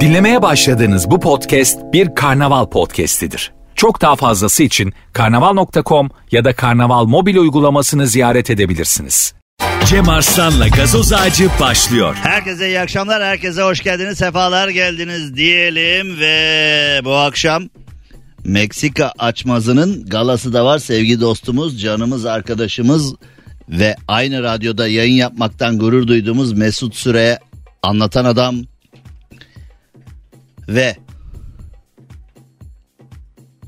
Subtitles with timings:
[0.00, 3.52] Dinlemeye başladığınız bu podcast bir karnaval podcastidir.
[3.74, 9.34] Çok daha fazlası için karnaval.com ya da karnaval mobil uygulamasını ziyaret edebilirsiniz.
[9.86, 12.16] Cem Arslan'la gazoz ağacı başlıyor.
[12.22, 17.62] Herkese iyi akşamlar, herkese hoş geldiniz, sefalar geldiniz diyelim ve bu akşam
[18.44, 20.78] Meksika açmazının galası da var.
[20.78, 23.14] Sevgi dostumuz, canımız, arkadaşımız
[23.68, 27.38] ve aynı radyoda yayın yapmaktan gurur duyduğumuz Mesut Süre
[27.82, 28.56] anlatan adam
[30.68, 30.96] ve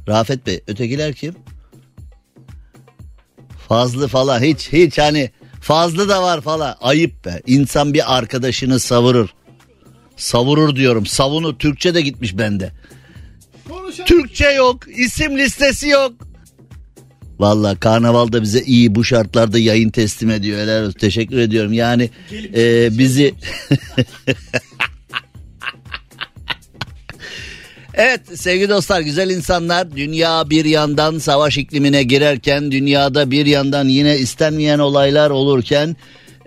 [0.08, 1.34] Rafet Bey ötekiler kim?
[3.68, 7.42] Fazlı falan hiç hiç hani fazlı da var falan ayıp be.
[7.46, 9.28] İnsan bir arkadaşını savurur.
[10.16, 12.72] Savurur diyorum savunu Türkçe de gitmiş bende.
[14.06, 16.12] Türkçe yok isim listesi yok.
[17.38, 20.60] Valla karnavalda bize iyi bu şartlarda yayın teslim ediyor.
[20.60, 20.98] Helal olsun.
[20.98, 21.72] Teşekkür ediyorum.
[21.72, 22.10] Yani
[22.54, 23.34] e, bizi
[27.94, 34.18] Evet sevgili dostlar güzel insanlar dünya bir yandan savaş iklimine girerken dünyada bir yandan yine
[34.18, 35.96] istenmeyen olaylar olurken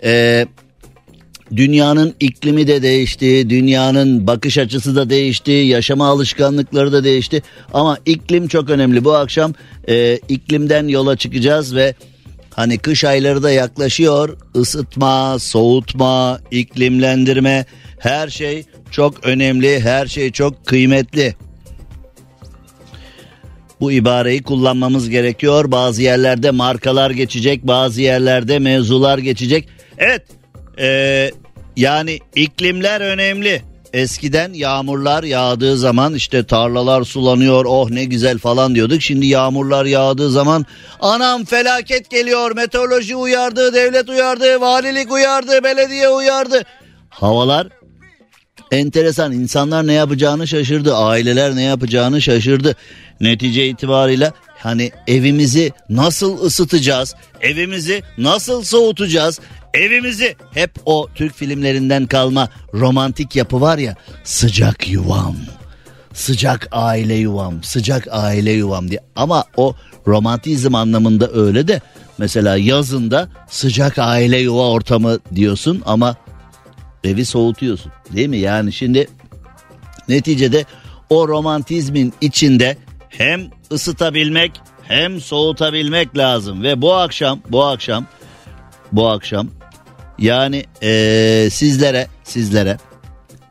[0.04, 0.46] e,
[1.56, 8.48] dünyanın iklimi de değişti dünyanın bakış açısı da değişti yaşama alışkanlıkları da değişti ama iklim
[8.48, 9.54] çok önemli bu akşam
[9.88, 11.94] e, iklimden yola çıkacağız ve
[12.50, 17.66] hani kış ayları da yaklaşıyor ısıtma soğutma iklimlendirme
[17.98, 21.34] her şey çok önemli, her şey çok kıymetli.
[23.80, 25.70] Bu ibareyi kullanmamız gerekiyor.
[25.70, 29.68] Bazı yerlerde markalar geçecek, bazı yerlerde mevzular geçecek.
[29.98, 30.22] Evet,
[30.78, 31.30] ee,
[31.76, 33.62] yani iklimler önemli.
[33.92, 39.02] Eskiden yağmurlar yağdığı zaman işte tarlalar sulanıyor oh ne güzel falan diyorduk.
[39.02, 40.66] Şimdi yağmurlar yağdığı zaman
[41.00, 46.62] anam felaket geliyor meteoroloji uyardı, devlet uyardı, valilik uyardı, belediye uyardı.
[47.08, 47.68] Havalar
[48.70, 52.76] enteresan insanlar ne yapacağını şaşırdı aileler ne yapacağını şaşırdı
[53.20, 59.40] netice itibarıyla hani evimizi nasıl ısıtacağız evimizi nasıl soğutacağız
[59.76, 65.36] evimizi hep o Türk filmlerinden kalma romantik yapı var ya sıcak yuvam.
[66.12, 69.00] Sıcak aile yuvam sıcak aile yuvam diye.
[69.16, 69.74] Ama o
[70.06, 71.80] romantizm anlamında öyle de
[72.18, 76.16] mesela yazında sıcak aile yuva ortamı diyorsun ama
[77.04, 78.38] evi soğutuyorsun değil mi?
[78.38, 79.08] Yani şimdi
[80.08, 80.64] neticede
[81.10, 82.76] o romantizmin içinde
[83.08, 83.40] hem
[83.72, 86.62] ısıtabilmek hem soğutabilmek lazım.
[86.62, 88.06] Ve bu akşam bu akşam
[88.92, 89.48] bu akşam
[90.18, 92.78] yani ee, sizlere sizlere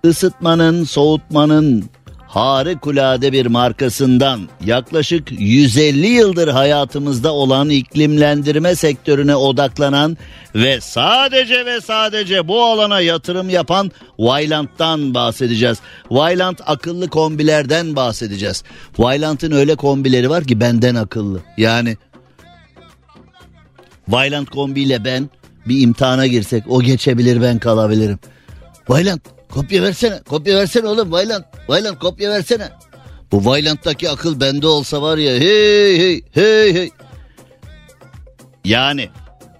[0.05, 1.89] ısıtmanın soğutmanın
[2.35, 10.17] harikulade bir markasından yaklaşık 150 yıldır hayatımızda olan iklimlendirme sektörüne odaklanan
[10.55, 15.77] ve sadece ve sadece bu alana yatırım yapan Vailant'tan bahsedeceğiz.
[16.11, 18.63] Vailant akıllı kombilerden bahsedeceğiz.
[18.97, 21.39] Vailant'ın öyle kombileri var ki benden akıllı.
[21.57, 21.97] Yani
[24.07, 25.29] Vailant kombiyle ben
[25.67, 28.19] bir imtihana girsek o geçebilir ben kalabilirim.
[28.89, 29.21] Vailant
[29.55, 30.19] Kopya versene.
[30.29, 31.43] Kopya versene oğlum Vayland.
[31.67, 32.69] Vayland kopya versene.
[33.31, 36.89] Bu Vayland'daki akıl bende olsa var ya hey hey hey hey.
[38.65, 39.09] Yani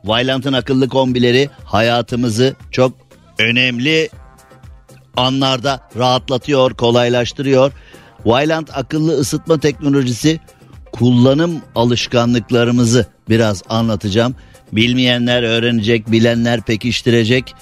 [0.03, 2.93] Vayland'ın akıllı kombileri hayatımızı çok
[3.39, 4.09] önemli
[5.17, 7.71] anlarda rahatlatıyor, kolaylaştırıyor.
[8.25, 10.39] Vayland akıllı ısıtma teknolojisi
[10.91, 14.35] kullanım alışkanlıklarımızı biraz anlatacağım.
[14.71, 17.53] Bilmeyenler öğrenecek, bilenler pekiştirecek.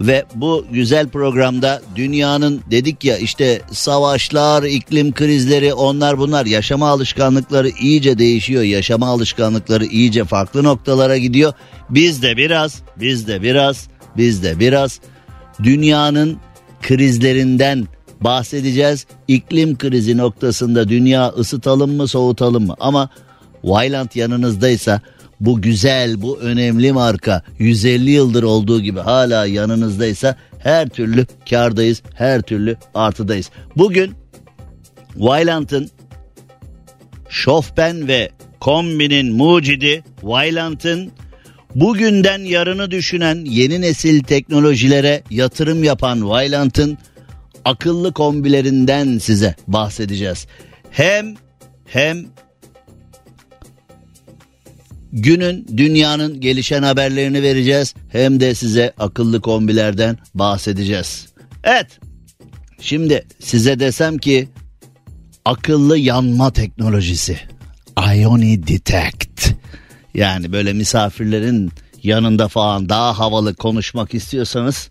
[0.00, 7.68] Ve bu güzel programda dünyanın dedik ya işte savaşlar, iklim krizleri onlar bunlar yaşama alışkanlıkları
[7.68, 8.62] iyice değişiyor.
[8.62, 11.52] Yaşama alışkanlıkları iyice farklı noktalara gidiyor.
[11.90, 15.00] Biz de biraz, biz de biraz, biz de biraz
[15.62, 16.38] dünyanın
[16.82, 17.86] krizlerinden
[18.20, 19.06] bahsedeceğiz.
[19.28, 22.74] İklim krizi noktasında dünya ısıtalım mı soğutalım mı?
[22.80, 23.08] Ama
[23.64, 25.00] Vyland yanınızdaysa
[25.44, 32.42] bu güzel, bu önemli marka 150 yıldır olduğu gibi hala yanınızdaysa her türlü kardayız, her
[32.42, 33.50] türlü artıdayız.
[33.76, 34.14] Bugün
[35.16, 35.90] Vailant'ın
[37.28, 38.30] Şofben ve
[38.60, 41.12] kombinin mucidi Vailant'ın
[41.74, 46.98] bugünden yarını düşünen yeni nesil teknolojilere yatırım yapan Vailant'ın
[47.64, 50.46] akıllı kombilerinden size bahsedeceğiz.
[50.90, 51.34] Hem
[51.86, 52.26] hem
[55.14, 61.26] günün dünyanın gelişen haberlerini vereceğiz hem de size akıllı kombilerden bahsedeceğiz.
[61.64, 61.86] Evet
[62.80, 64.48] şimdi size desem ki
[65.44, 67.38] akıllı yanma teknolojisi
[68.14, 69.50] Ioni Detect
[70.14, 71.72] yani böyle misafirlerin
[72.02, 74.90] yanında falan daha havalı konuşmak istiyorsanız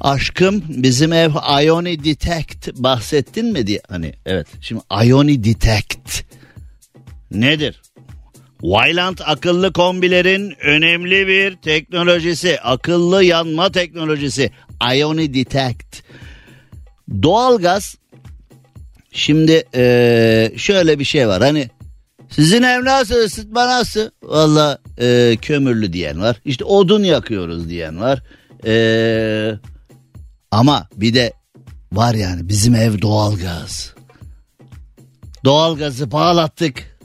[0.00, 1.30] Aşkım bizim ev
[1.64, 3.80] Ioni Detect bahsettin mi diye.
[3.88, 6.22] Hani evet şimdi Ioni Detect
[7.30, 7.82] nedir?
[8.60, 12.60] Wyland akıllı kombilerin önemli bir teknolojisi.
[12.60, 14.50] Akıllı yanma teknolojisi.
[14.94, 16.02] Ioni Detect.
[17.22, 17.96] Doğalgaz
[19.12, 21.42] şimdi ee, şöyle bir şey var.
[21.42, 21.70] Hani
[22.30, 24.10] sizin ev nasıl ısıtma nasıl?
[24.22, 26.36] Valla e, kömürlü diyen var.
[26.44, 28.22] İşte odun yakıyoruz diyen var.
[28.66, 29.58] E,
[30.50, 31.32] ama bir de
[31.92, 33.94] var yani bizim ev doğalgaz.
[35.44, 36.95] Doğalgazı bağlattık.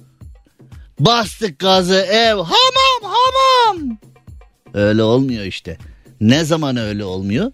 [1.06, 3.98] Bastık gazı ev hamam hamam.
[4.74, 5.78] Öyle olmuyor işte.
[6.22, 7.52] Ne zaman öyle olmuyor?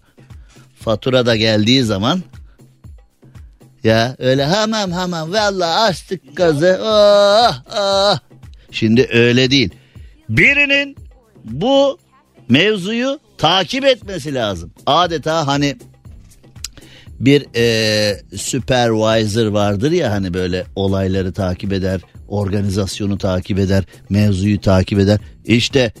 [0.80, 2.22] Fatura da geldiği zaman
[3.84, 6.80] ya öyle hamam hamam valla açtık gazı.
[6.82, 8.18] Oh, oh.
[8.70, 9.70] Şimdi öyle değil.
[10.28, 10.96] Birinin
[11.44, 11.98] bu
[12.48, 14.72] mevzuyu takip etmesi lazım.
[14.86, 15.76] Adeta hani
[17.20, 24.98] bir e, supervisor vardır ya hani böyle olayları takip eder, organizasyonu takip eder, mevzuyu takip
[24.98, 25.18] eder.
[25.44, 25.92] İşte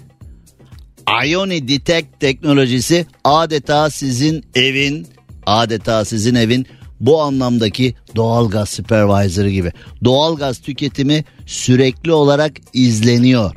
[1.26, 5.06] Ioni Detect teknolojisi adeta sizin evin,
[5.46, 6.66] adeta sizin evin
[7.00, 9.72] bu anlamdaki doğalgaz supervisor'ı gibi.
[10.04, 13.54] Doğalgaz tüketimi sürekli olarak izleniyor.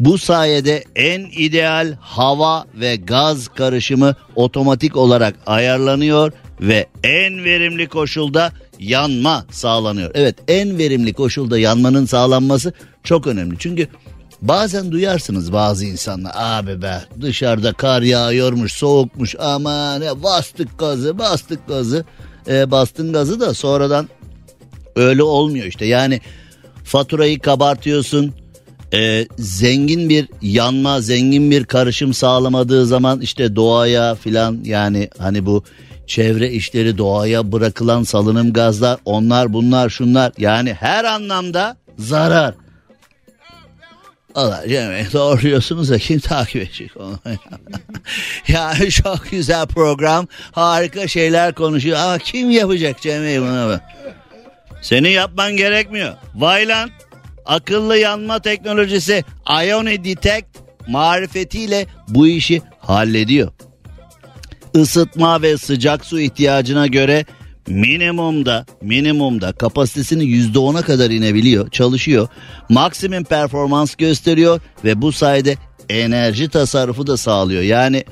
[0.00, 8.52] Bu sayede en ideal hava ve gaz karışımı otomatik olarak ayarlanıyor ve en verimli koşulda
[8.78, 10.10] yanma sağlanıyor.
[10.14, 12.72] Evet en verimli koşulda yanmanın sağlanması
[13.04, 13.56] çok önemli.
[13.58, 13.88] Çünkü
[14.42, 21.68] bazen duyarsınız bazı insanlar abi be dışarıda kar yağıyormuş soğukmuş ama ne bastık gazı bastık
[21.68, 22.04] gazı
[22.48, 24.08] e, bastın gazı da sonradan
[24.96, 26.20] öyle olmuyor işte yani
[26.84, 28.34] faturayı kabartıyorsun
[28.92, 35.64] e, zengin bir yanma zengin bir karışım sağlamadığı zaman işte doğaya filan yani hani bu
[36.08, 42.54] çevre işleri doğaya bırakılan salınım gazlar onlar bunlar şunlar yani her anlamda zarar.
[44.34, 47.18] Allah Cemil doğru diyorsunuz da kim takip edecek onu?
[48.48, 53.80] yani çok güzel program harika şeyler konuşuyor ama kim yapacak Cemil bunu?
[54.82, 56.14] Senin yapman gerekmiyor.
[56.34, 56.90] Vayland
[57.46, 59.24] akıllı yanma teknolojisi
[59.64, 60.46] Ioni Detect
[60.88, 63.52] marifetiyle bu işi hallediyor.
[64.74, 67.24] Isıtma ve sıcak su ihtiyacına göre
[67.66, 72.28] minimumda minimumda kapasitesini yüzde ona kadar inebiliyor çalışıyor
[72.68, 75.56] maksimum performans gösteriyor ve bu sayede
[75.88, 78.04] enerji tasarrufu da sağlıyor yani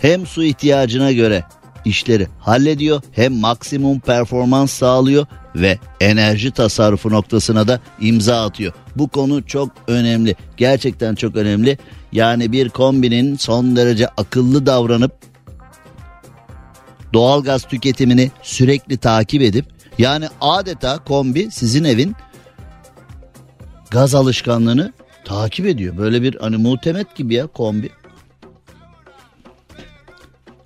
[0.00, 1.44] hem su ihtiyacına göre
[1.84, 5.26] işleri hallediyor hem maksimum performans sağlıyor
[5.56, 8.72] ve enerji tasarrufu noktasına da imza atıyor.
[8.96, 10.36] Bu konu çok önemli.
[10.56, 11.78] Gerçekten çok önemli.
[12.12, 15.12] Yani bir kombinin son derece akıllı davranıp
[17.12, 19.66] doğalgaz tüketimini sürekli takip edip
[19.98, 22.16] yani adeta kombi sizin evin
[23.90, 24.92] gaz alışkanlığını
[25.24, 25.98] takip ediyor.
[25.98, 27.90] Böyle bir hani muhtemet gibi ya kombi.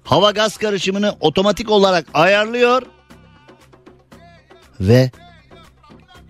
[0.05, 2.83] Hava gaz karışımını otomatik olarak ayarlıyor
[4.81, 5.11] ve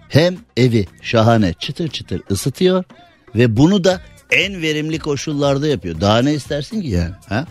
[0.09, 2.85] hem evi şahane çıtır çıtır ısıtıyor
[3.35, 6.01] ve bunu da en verimli koşullarda yapıyor.
[6.01, 7.15] Daha ne istersin ki yani?
[7.29, 7.47] Ha?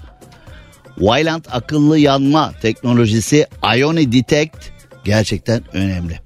[0.96, 4.58] Wyland akıllı yanma teknolojisi Ioni Detect
[5.04, 6.20] gerçekten önemli.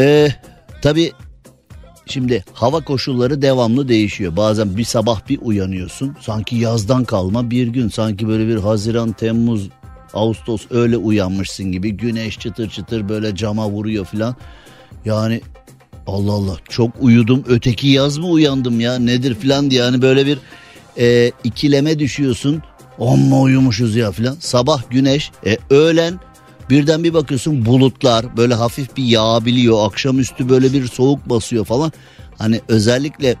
[0.00, 0.28] Ee,
[0.84, 1.12] Tabi
[2.06, 4.36] şimdi hava koşulları devamlı değişiyor.
[4.36, 9.68] Bazen bir sabah bir uyanıyorsun sanki yazdan kalma bir gün sanki böyle bir Haziran, Temmuz,
[10.14, 14.36] Ağustos öyle uyanmışsın gibi güneş çıtır çıtır böyle cama vuruyor filan.
[15.04, 15.40] Yani
[16.06, 20.38] Allah Allah çok uyudum öteki yaz mı uyandım ya nedir filan diye yani böyle bir
[20.98, 22.62] e, ikileme düşüyorsun.
[23.00, 24.36] Amma uyumuşuz ya filan.
[24.40, 26.20] Sabah güneş, e, öğlen
[26.70, 29.86] birden bir bakıyorsun bulutlar böyle hafif bir yağabiliyor.
[29.86, 31.92] Akşamüstü böyle bir soğuk basıyor falan.
[32.38, 33.36] Hani özellikle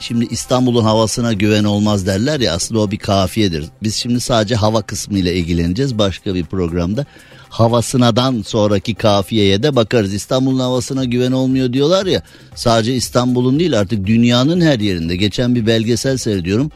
[0.00, 3.64] şimdi İstanbul'un havasına güven olmaz derler ya aslında o bir kafiyedir.
[3.82, 7.06] Biz şimdi sadece hava kısmı ile ilgileneceğiz başka bir programda.
[7.48, 10.14] Havasınadan sonraki kafiyeye de bakarız.
[10.14, 12.22] İstanbul'un havasına güven olmuyor diyorlar ya.
[12.54, 15.16] Sadece İstanbul'un değil artık dünyanın her yerinde.
[15.16, 16.70] Geçen bir belgesel seyrediyorum.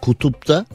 [0.00, 0.66] Kutupta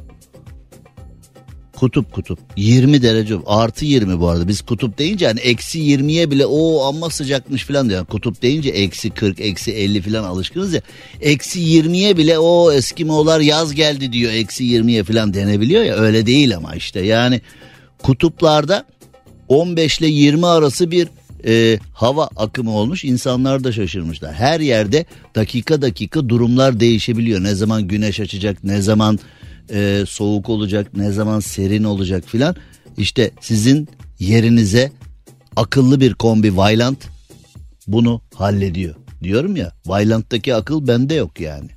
[1.79, 6.45] Kutup kutup 20 derece artı 20 bu arada biz kutup deyince hani eksi 20'ye bile
[6.45, 8.05] o amma sıcakmış falan diyor.
[8.05, 10.81] Kutup deyince eksi 40 eksi 50 falan alışkınız ya
[11.21, 16.57] eksi 20'ye bile o Eskimolar yaz geldi diyor eksi 20'ye falan denebiliyor ya öyle değil
[16.57, 17.41] ama işte yani
[18.03, 18.85] kutuplarda
[19.47, 21.07] 15 ile 20 arası bir
[21.45, 24.33] e, hava akımı olmuş insanlar da şaşırmışlar.
[24.33, 25.05] Her yerde
[25.35, 27.43] dakika dakika durumlar değişebiliyor.
[27.43, 29.19] Ne zaman güneş açacak ne zaman
[29.73, 32.55] e, soğuk olacak, ne zaman serin olacak filan.
[32.97, 34.91] İşte sizin yerinize
[35.55, 37.07] akıllı bir kombi Vailant
[37.87, 38.95] bunu hallediyor.
[39.23, 41.69] Diyorum ya Vailant'taki akıl bende yok yani.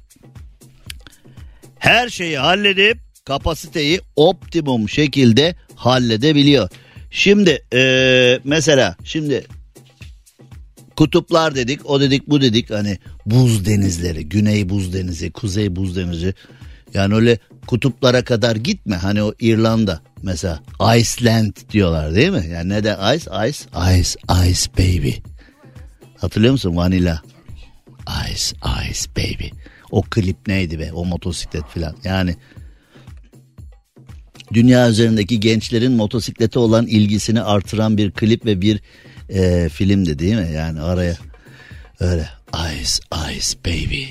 [1.79, 6.69] Her şeyi halledip kapasiteyi optimum şekilde halledebiliyor.
[7.11, 9.47] Şimdi e, mesela şimdi
[10.97, 16.35] kutuplar dedik o dedik bu dedik hani buz denizleri güney buz denizi kuzey buz denizi
[16.95, 18.97] yani öyle kutuplara kadar gitme.
[18.97, 20.63] Hani o İrlanda mesela
[20.97, 22.47] Iceland diyorlar değil mi?
[22.53, 23.65] Yani ne de ice ice
[24.01, 24.19] ice
[24.51, 25.11] ice baby.
[26.19, 26.77] Hatırlıyor musun?
[26.77, 27.23] Vanilla
[28.33, 28.57] ice
[28.91, 29.47] ice baby.
[29.91, 30.93] O klip neydi be?
[30.93, 31.97] O motosiklet filan.
[32.05, 32.37] Yani
[34.53, 38.81] dünya üzerindeki gençlerin motosiklete olan ilgisini artıran bir klip ve bir
[39.29, 40.51] e, filmdi değil mi?
[40.55, 41.17] Yani araya
[42.01, 43.03] öyle Ice
[43.37, 44.05] Ice Baby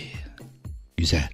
[1.01, 1.29] güzel.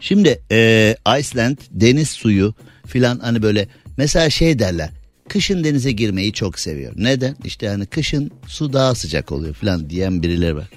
[0.00, 2.54] Şimdi e, Iceland deniz suyu
[2.86, 4.90] filan hani böyle mesela şey derler
[5.28, 6.92] kışın denize girmeyi çok seviyor.
[6.96, 7.36] Neden?
[7.44, 10.68] İşte hani kışın su daha sıcak oluyor falan diyen birileri var.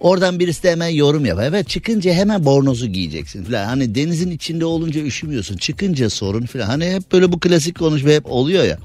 [0.00, 1.44] Oradan birisi de hemen yorum yapar.
[1.44, 3.64] Evet çıkınca hemen bornozu giyeceksin falan.
[3.64, 5.56] Hani denizin içinde olunca üşümüyorsun.
[5.56, 6.66] Çıkınca sorun falan.
[6.66, 8.78] Hani hep böyle bu klasik konuşma hep oluyor ya.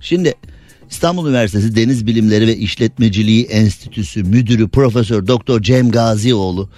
[0.00, 0.34] Şimdi
[0.90, 6.70] İstanbul Üniversitesi Deniz Bilimleri ve İşletmeciliği Enstitüsü Müdürü Profesör Doktor Cem Gazioğlu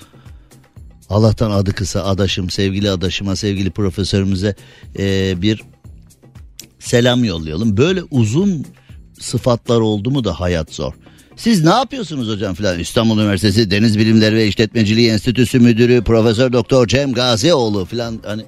[1.10, 4.54] Allah'tan adı kısa adaşım sevgili adaşıma sevgili profesörümüze
[4.98, 5.62] e, bir
[6.78, 7.76] selam yollayalım.
[7.76, 8.66] Böyle uzun
[9.20, 10.92] sıfatlar oldu mu da hayat zor.
[11.36, 12.78] Siz ne yapıyorsunuz hocam filan?
[12.78, 18.44] İstanbul Üniversitesi Deniz Bilimleri ve İşletmeciliği Enstitüsü Müdürü Profesör Doktor Cem Gazioğlu filan hani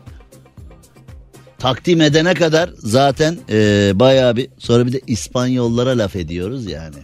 [1.58, 6.96] takdim edene kadar zaten e, bayağı bir sonra bir de İspanyollara laf ediyoruz yani.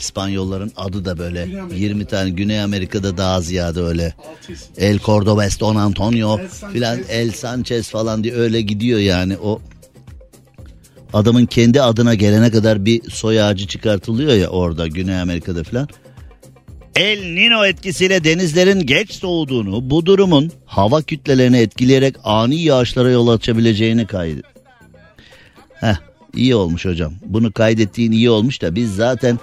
[0.00, 4.14] İspanyolların adı da böyle 20 tane Güney Amerika'da daha ziyade öyle.
[4.76, 6.40] El Cordobes, Don Antonio
[6.72, 9.60] filan El Sanchez falan diye öyle gidiyor yani o
[11.12, 15.88] adamın kendi adına gelene kadar bir soy ağacı çıkartılıyor ya orada Güney Amerika'da filan.
[16.96, 24.06] El Nino etkisiyle denizlerin geç soğuduğunu, bu durumun hava kütlelerini etkileyerek ani yağışlara yol açabileceğini
[24.06, 24.42] kaydı.
[25.74, 25.96] Heh,
[26.34, 27.12] iyi olmuş hocam.
[27.26, 29.38] Bunu kaydettiğin iyi olmuş da biz zaten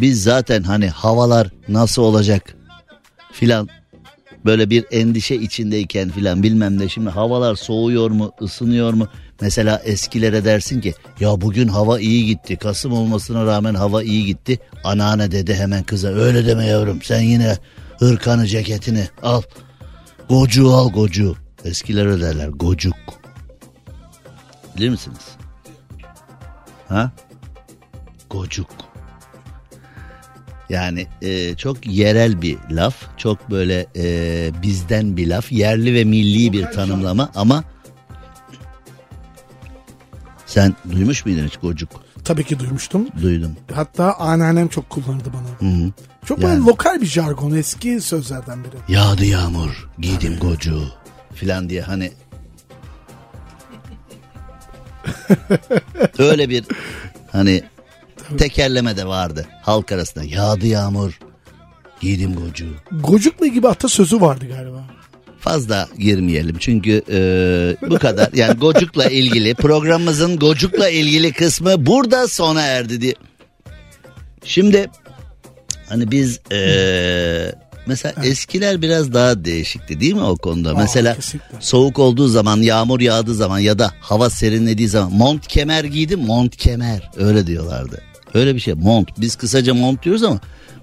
[0.00, 2.56] biz zaten hani havalar nasıl olacak
[3.32, 3.68] filan
[4.44, 9.08] böyle bir endişe içindeyken filan bilmem ne şimdi havalar soğuyor mu ısınıyor mu?
[9.40, 14.58] Mesela eskilere dersin ki ya bugün hava iyi gitti Kasım olmasına rağmen hava iyi gitti.
[14.84, 17.56] Anneanne dedi hemen kıza öyle deme yavrum sen yine
[17.98, 19.42] hırkanı ceketini al
[20.28, 21.36] gocuğu al gocuğu.
[21.64, 22.96] Eskiler derler gocuk.
[24.76, 25.36] Bilir misiniz?
[26.88, 27.10] Ha?
[28.30, 28.87] Gocuk
[30.70, 36.52] yani e, çok yerel bir laf, çok böyle e, bizden bir laf, yerli ve milli
[36.52, 37.64] bir tanımlama ama
[40.46, 41.90] sen duymuş muydun hiç gocuk?
[42.24, 43.08] Tabii ki duymuştum.
[43.22, 43.56] Duydum.
[43.74, 45.70] Hatta anneannem çok kullanırdı bana.
[45.70, 45.90] Hı hı.
[46.24, 46.50] Çok Yani.
[46.50, 48.94] böyle lokal bir jargon eski sözlerden biri.
[48.94, 50.92] Yağdı yağmur, giydim gocuğu
[51.34, 52.12] filan diye hani
[56.18, 56.64] öyle bir
[57.32, 57.62] hani
[58.38, 60.24] tekerleme de vardı halk arasında.
[60.24, 61.18] Yağdı yağmur,
[62.00, 62.74] giydim gocuğu.
[62.92, 64.84] Gocukla gibi atasözü vardı galiba.
[65.40, 72.62] fazla girmeyelim çünkü e, bu kadar yani Gocuk'la ilgili programımızın Gocuk'la ilgili kısmı burada sona
[72.62, 73.14] erdi diye.
[74.44, 74.90] Şimdi
[75.88, 77.52] hani biz e,
[77.86, 80.74] mesela eskiler biraz daha değişikti değil mi o konuda?
[80.74, 81.56] mesela kesinlikle.
[81.60, 86.56] soğuk olduğu zaman yağmur yağdığı zaman ya da hava serinlediği zaman mont kemer giydim mont
[86.56, 88.02] kemer öyle diyorlardı.
[88.34, 90.40] Öyle bir şey mont biz kısaca mont diyoruz ama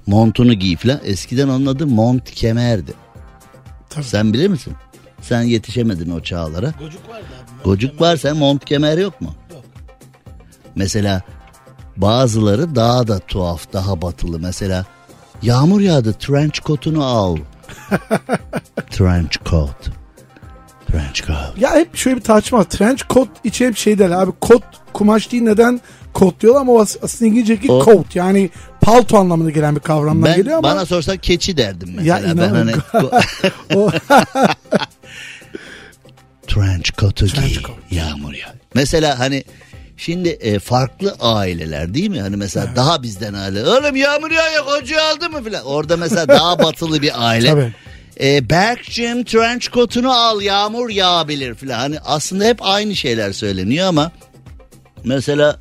[0.07, 2.93] montunu giy falan eskiden onun adı mont kemerdi.
[3.89, 4.05] Tabii.
[4.05, 4.73] Sen bilir misin?
[5.21, 6.73] Sen yetişemedin o çağlara.
[6.79, 7.63] Gocuk vardı abi.
[7.63, 9.35] Gocuk var sen mont kemer yok mu?
[9.51, 9.63] Yok.
[10.75, 11.21] Mesela
[11.97, 14.39] bazıları daha da tuhaf daha batılı.
[14.39, 14.85] Mesela
[15.41, 17.37] yağmur yağdı trench coat'unu al.
[18.91, 19.89] trench coat.
[20.87, 21.57] Trench coat.
[21.57, 22.63] Ya hep şöyle bir tartışma var.
[22.63, 24.31] Trench coat içi hep şey derler abi.
[24.41, 25.81] Kot kumaş değil neden
[26.15, 28.49] kot diyorlar ama aslında İngilizce'deki O- coat yani
[28.81, 30.69] palto anlamına gelen bir kavramdan Ben, geliyor ama.
[30.69, 32.19] bana sorsan keçi derdim mesela.
[32.19, 32.71] Ya ben hani
[33.71, 33.91] inanın.
[36.47, 37.77] trench coat'u giy coat.
[37.91, 38.53] yağmur yağ.
[38.73, 39.43] Mesela hani
[39.97, 42.21] şimdi e, farklı aileler değil mi?
[42.21, 43.63] Hani mesela daha bizden aile.
[43.69, 45.65] Oğlum yağmur yağıyor koca aldı mı filan.
[45.65, 47.49] Orada mesela daha batılı bir aile.
[47.49, 47.73] Tabii.
[48.23, 51.79] E, Berk'cim trench coat'unu al yağmur yağabilir filan.
[51.79, 54.11] Hani aslında hep aynı şeyler söyleniyor ama
[55.03, 55.59] mesela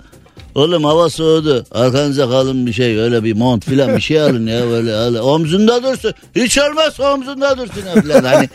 [0.55, 1.67] Oğlum hava soğudu.
[1.71, 4.93] Arkanıza kalın bir şey öyle bir mont filan bir şey alın ya böyle.
[4.93, 5.21] öyle.
[5.21, 6.13] Omzunda dursun.
[6.37, 8.25] Hiç olmazsa omzunda dursun ya filan.
[8.25, 8.49] Hani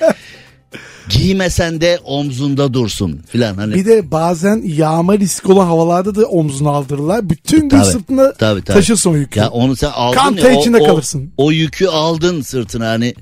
[1.09, 3.73] Giymesen de omzunda dursun filan hani.
[3.73, 7.29] Bir de bazen yağma riski olan havalarda da omzuna aldırırlar.
[7.29, 8.75] Bütün gün Tabii, sırtında tabii, tabii.
[8.77, 9.39] taşırsın o yükü.
[9.39, 11.31] Ya onu sen aldın Kan ya, o- içinde o, kalırsın.
[11.37, 13.13] O yükü aldın sırtına hani.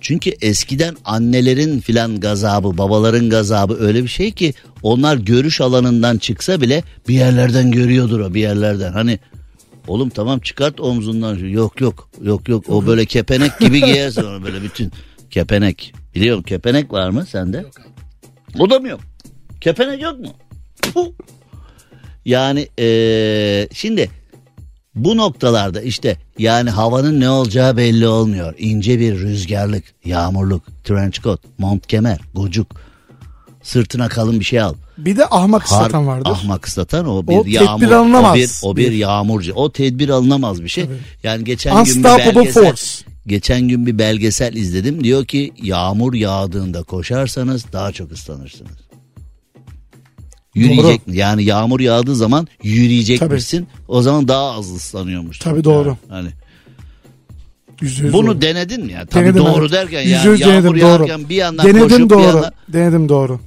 [0.00, 6.60] Çünkü eskiden annelerin filan gazabı, babaların gazabı öyle bir şey ki onlar görüş alanından çıksa
[6.60, 8.92] bile bir yerlerden görüyordur o bir yerlerden.
[8.92, 9.18] Hani
[9.88, 11.38] oğlum tamam çıkart omzundan.
[11.38, 14.92] Yok yok yok yok o böyle kepenek gibi giyersin onu böyle bütün
[15.30, 15.94] kepenek.
[16.14, 17.64] Biliyorum kepenek var mı sende?
[18.58, 19.00] O da mı yok?
[19.60, 20.32] Kepenek yok mu?
[22.24, 24.10] Yani eee, şimdi
[24.94, 28.54] bu noktalarda işte yani havanın ne olacağı belli olmuyor.
[28.58, 32.66] İnce bir rüzgarlık, yağmurluk, trench coat, mont kemer, gocuk.
[33.62, 34.74] Sırtına kalın bir şey al.
[34.98, 36.30] Bir de ahmak Har- ıslatan vardır.
[36.30, 37.82] Ahmak ıslatan o bir O tedbir yağmur.
[37.92, 38.32] alınamaz.
[38.32, 39.52] O bir, o bir yağmurcu.
[39.54, 40.86] O tedbir alınamaz bir şey.
[41.22, 42.84] Yani geçen gün bir Unstoppable belgesel, force.
[43.26, 45.04] geçen gün bir belgesel izledim.
[45.04, 48.72] Diyor ki yağmur yağdığında koşarsanız daha çok ıslanırsınız.
[50.54, 51.16] Yürüyecek mi?
[51.16, 53.68] Yani yağmur yağdığı zaman yürüyecekmişsin.
[53.88, 55.38] O zaman daha az ıslanıyormuş.
[55.38, 55.88] Tabii doğru.
[55.88, 56.30] Yani hani
[57.80, 58.42] Yüzde yüz bunu doğru.
[58.42, 59.06] denedin mi ya?
[59.06, 59.72] Tabii Denedim, doğru evet.
[59.72, 61.28] derken yüz yağmur denedim, yağarken doğru.
[61.28, 62.18] bir yandan Denedim koşup doğru.
[62.20, 63.40] bir yandan Denedim doğru.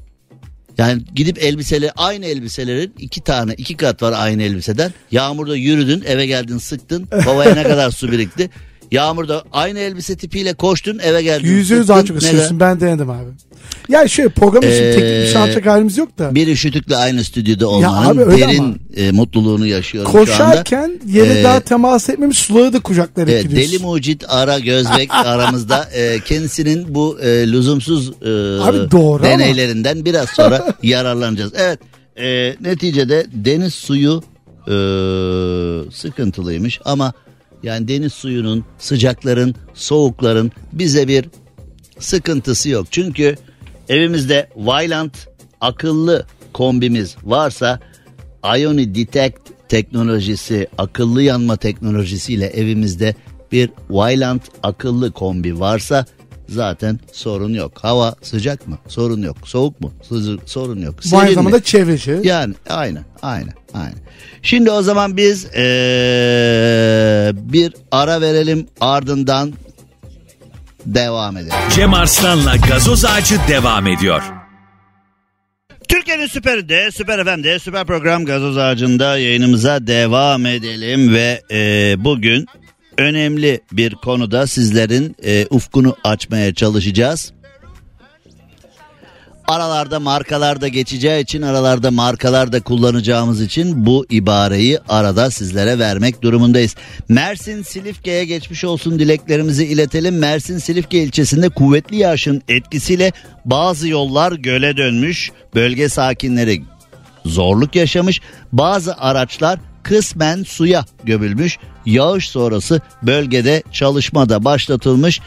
[0.78, 4.94] yani gidip elbiseleri aynı elbiselerin iki tane iki kat var aynı elbiseden.
[5.12, 8.50] Yağmurda yürüdün eve geldin sıktın kovaya ne kadar su birikti.
[8.94, 11.88] Yağmurda aynı elbise tipiyle koştun eve geldin Yüzde yüz sıktın.
[11.88, 12.60] daha çok ısırıyorsun.
[12.60, 13.30] Ben denedim abi.
[13.90, 16.36] Ya şöyle program için Ee, teknik bir şey anlatacak halimiz yok da.
[16.36, 18.74] Bir üşütükle aynı stüdyoda olmanın abi öyle derin ama.
[18.96, 20.26] e, mutluluğunu yaşıyorum şu anda.
[20.32, 22.80] Koşarken yere Ee, daha temas etmemiş suları da
[23.32, 23.74] Evet, gidiyorsun.
[23.74, 28.30] Deli Mucit Ara Gözbek aramızda e, kendisinin bu e, lüzumsuz e,
[28.62, 29.24] Abi doğru ama.
[29.24, 31.52] deneylerinden biraz sonra yararlanacağız.
[31.56, 31.80] Evet
[32.18, 34.24] e, neticede deniz suyu
[34.68, 34.74] e,
[35.92, 37.14] sıkıntılıymış ama
[37.64, 41.30] yani deniz suyunun sıcakların soğukların bize bir
[42.00, 42.88] sıkıntısı yok.
[42.92, 43.36] Çünkü
[43.90, 45.28] evimizde Vylant
[45.62, 47.80] akıllı kombimiz varsa
[48.58, 49.38] Ioni Detect
[49.70, 53.16] teknolojisi, akıllı yanma teknolojisiyle evimizde
[53.52, 56.06] bir Vylant akıllı kombi varsa
[56.54, 57.72] zaten sorun yok.
[57.82, 58.78] Hava sıcak mı?
[58.88, 59.38] Sorun yok.
[59.46, 59.94] Soğuk mu?
[60.10, 60.96] Sıcak, sorun yok.
[61.12, 61.34] Bu aynı Serin mi?
[61.36, 62.20] zamanda çevreci.
[62.24, 63.98] Yani aynen aynen aynen.
[64.42, 69.54] Şimdi o zaman biz eee, bir ara verelim ardından
[70.86, 71.54] devam edelim.
[71.76, 74.22] Cem Arslan'la gazoz ağacı devam ediyor.
[75.88, 82.46] Türkiye'nin süperinde, süper FM'de, süper program gazoz ağacında yayınımıza devam edelim ve e, bugün
[82.98, 87.34] önemli bir konuda sizlerin e, ufkunu açmaya çalışacağız.
[89.48, 96.76] Aralarda markalarda geçeceği için aralarda markalarda kullanacağımız için bu ibareyi arada sizlere vermek durumundayız.
[97.10, 100.18] Mersin Silifke'ye geçmiş olsun dileklerimizi iletelim.
[100.18, 103.12] Mersin Silifke ilçesinde kuvvetli yağışın etkisiyle
[103.46, 105.32] bazı yollar göle dönmüş.
[105.56, 106.62] Bölge sakinleri
[107.26, 108.22] zorluk yaşamış.
[108.52, 111.58] Bazı araçlar kısmen suya gömülmüş.
[111.86, 115.22] Yağış sonrası bölgede çalışma da başlatılmış.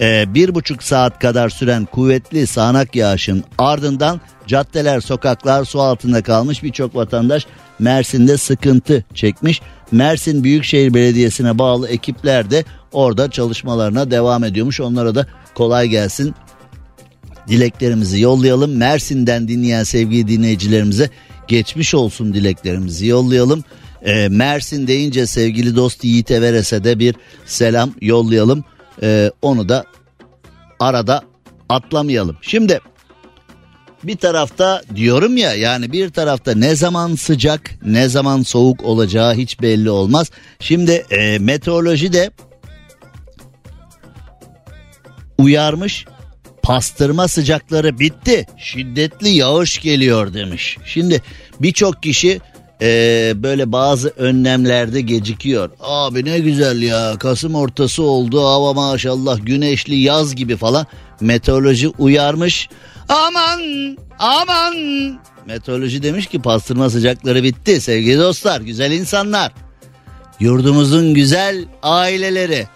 [0.00, 6.62] Ee, bir buçuk saat kadar süren kuvvetli sağanak yağışın ardından caddeler sokaklar su altında kalmış
[6.62, 7.46] birçok vatandaş
[7.78, 9.60] Mersin'de sıkıntı çekmiş.
[9.92, 14.80] Mersin Büyükşehir Belediyesi'ne bağlı ekipler de orada çalışmalarına devam ediyormuş.
[14.80, 16.34] Onlara da kolay gelsin
[17.48, 18.76] dileklerimizi yollayalım.
[18.76, 21.10] Mersin'den dinleyen sevgili dinleyicilerimize
[21.48, 23.64] geçmiş olsun dileklerimizi yollayalım.
[24.04, 27.14] Ee, Mersin deyince sevgili dost Yiğit Everes'e de bir
[27.46, 28.64] selam yollayalım.
[29.02, 29.84] Ee, onu da
[30.78, 31.22] arada
[31.68, 32.36] atlamayalım.
[32.42, 32.80] Şimdi
[34.04, 39.60] bir tarafta diyorum ya yani bir tarafta ne zaman sıcak ne zaman soğuk olacağı hiç
[39.60, 40.30] belli olmaz.
[40.60, 42.30] Şimdi e, meteoroloji de
[45.38, 46.04] uyarmış
[46.62, 50.78] pastırma sıcakları bitti şiddetli yağış geliyor demiş.
[50.84, 51.22] Şimdi
[51.60, 52.40] birçok kişi
[52.82, 55.70] e, böyle bazı önlemlerde gecikiyor.
[55.80, 60.86] Abi ne güzel ya Kasım ortası oldu hava maşallah güneşli yaz gibi falan
[61.20, 62.68] meteoroloji uyarmış.
[63.08, 63.60] Aman
[64.18, 64.74] aman
[65.46, 69.52] meteoroloji demiş ki pastırma sıcakları bitti sevgili dostlar güzel insanlar.
[70.40, 72.66] Yurdumuzun güzel aileleri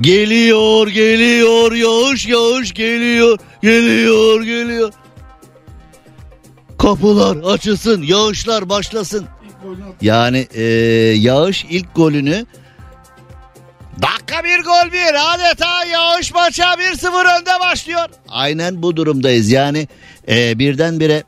[0.00, 4.92] Geliyor geliyor yağış yağış geliyor geliyor geliyor.
[6.78, 9.26] Kapılar açılsın yağışlar başlasın.
[10.00, 10.62] Yani e,
[11.18, 12.46] yağış ilk golünü
[14.02, 18.08] dakika bir gol bir adeta yağış maça 1-0 önde başlıyor.
[18.28, 19.88] Aynen bu durumdayız yani
[20.28, 21.24] e, birdenbire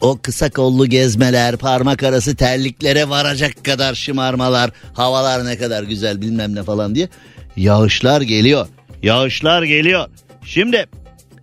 [0.00, 6.54] o kısa kollu gezmeler, parmak arası terliklere varacak kadar şımarmalar, havalar ne kadar güzel bilmem
[6.54, 7.08] ne falan diye
[7.56, 8.68] yağışlar geliyor.
[9.02, 10.08] Yağışlar geliyor.
[10.44, 10.86] Şimdi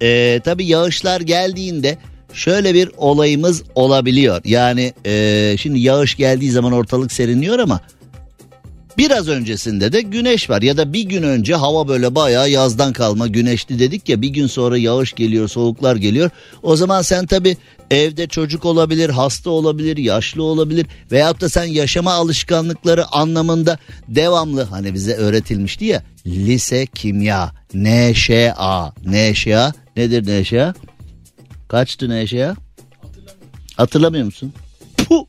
[0.01, 1.97] e, tabii yağışlar geldiğinde
[2.36, 4.41] şöyle bir olayımız olabiliyor.
[4.45, 7.80] Yani e, şimdi yağış geldiği zaman ortalık serinliyor ama
[8.98, 13.28] Biraz öncesinde de güneş var ya da bir gün önce hava böyle bayağı yazdan kalma
[13.28, 16.30] güneşli dedik ya bir gün sonra yağış geliyor soğuklar geliyor.
[16.63, 17.58] O zaman sen tabi
[17.91, 24.93] evde çocuk olabilir hasta olabilir yaşlı olabilir veyahut da sen yaşama alışkanlıkları anlamında devamlı hani
[24.93, 30.74] bize öğretilmişti ya lise kimya NŞA NŞA nedir NŞA
[31.67, 32.56] kaçtı NŞA
[33.78, 34.54] hatırlamıyor musun?
[34.97, 35.25] Puh,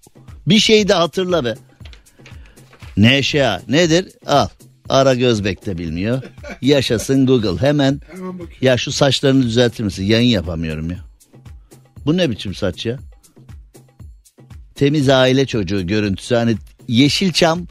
[0.46, 1.55] bir şey de hatırla be.
[2.96, 4.09] Neşea nedir?
[4.27, 4.49] Al.
[4.88, 6.22] Ara Gözbek de bilmiyor.
[6.62, 7.66] Yaşasın Google.
[7.66, 8.01] Hemen
[8.61, 10.05] ya şu saçlarını düzeltir misin?
[10.05, 10.99] Yayın yapamıyorum ya.
[12.07, 12.99] Bu ne biçim saç ya?
[14.75, 16.35] Temiz aile çocuğu görüntüsü.
[16.35, 16.57] Hani
[16.88, 17.66] Yeşilçam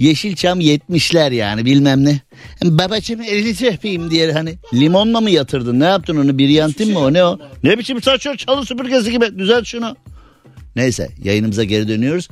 [0.00, 2.20] Yeşilçam 70'ler yani bilmem ne.
[2.64, 7.12] Babacım elini öpeyim diye hani limonla mı yatırdın ne yaptın onu bir yantin mi o
[7.12, 7.38] ne o?
[7.62, 9.96] Ne biçim saç o çalı süpürgesi gibi düzelt şunu.
[10.76, 12.28] Neyse yayınımıza geri dönüyoruz.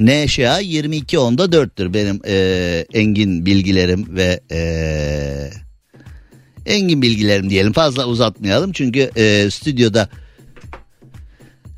[0.00, 4.60] NŞA 22 onda 4'tür benim e, engin bilgilerim ve e,
[6.66, 10.08] engin bilgilerim diyelim fazla uzatmayalım çünkü e, stüdyoda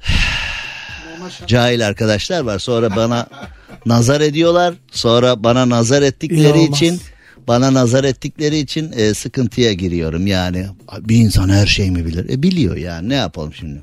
[1.47, 3.29] cahil arkadaşlar var sonra bana
[3.87, 6.77] nazar ediyorlar sonra bana nazar ettikleri İnanılmaz.
[6.79, 7.01] için
[7.49, 10.67] bana nazar ettikleri için e, sıkıntıya giriyorum yani
[11.01, 13.83] bir insan her şey mi bilir e, biliyor yani ne yapalım şimdi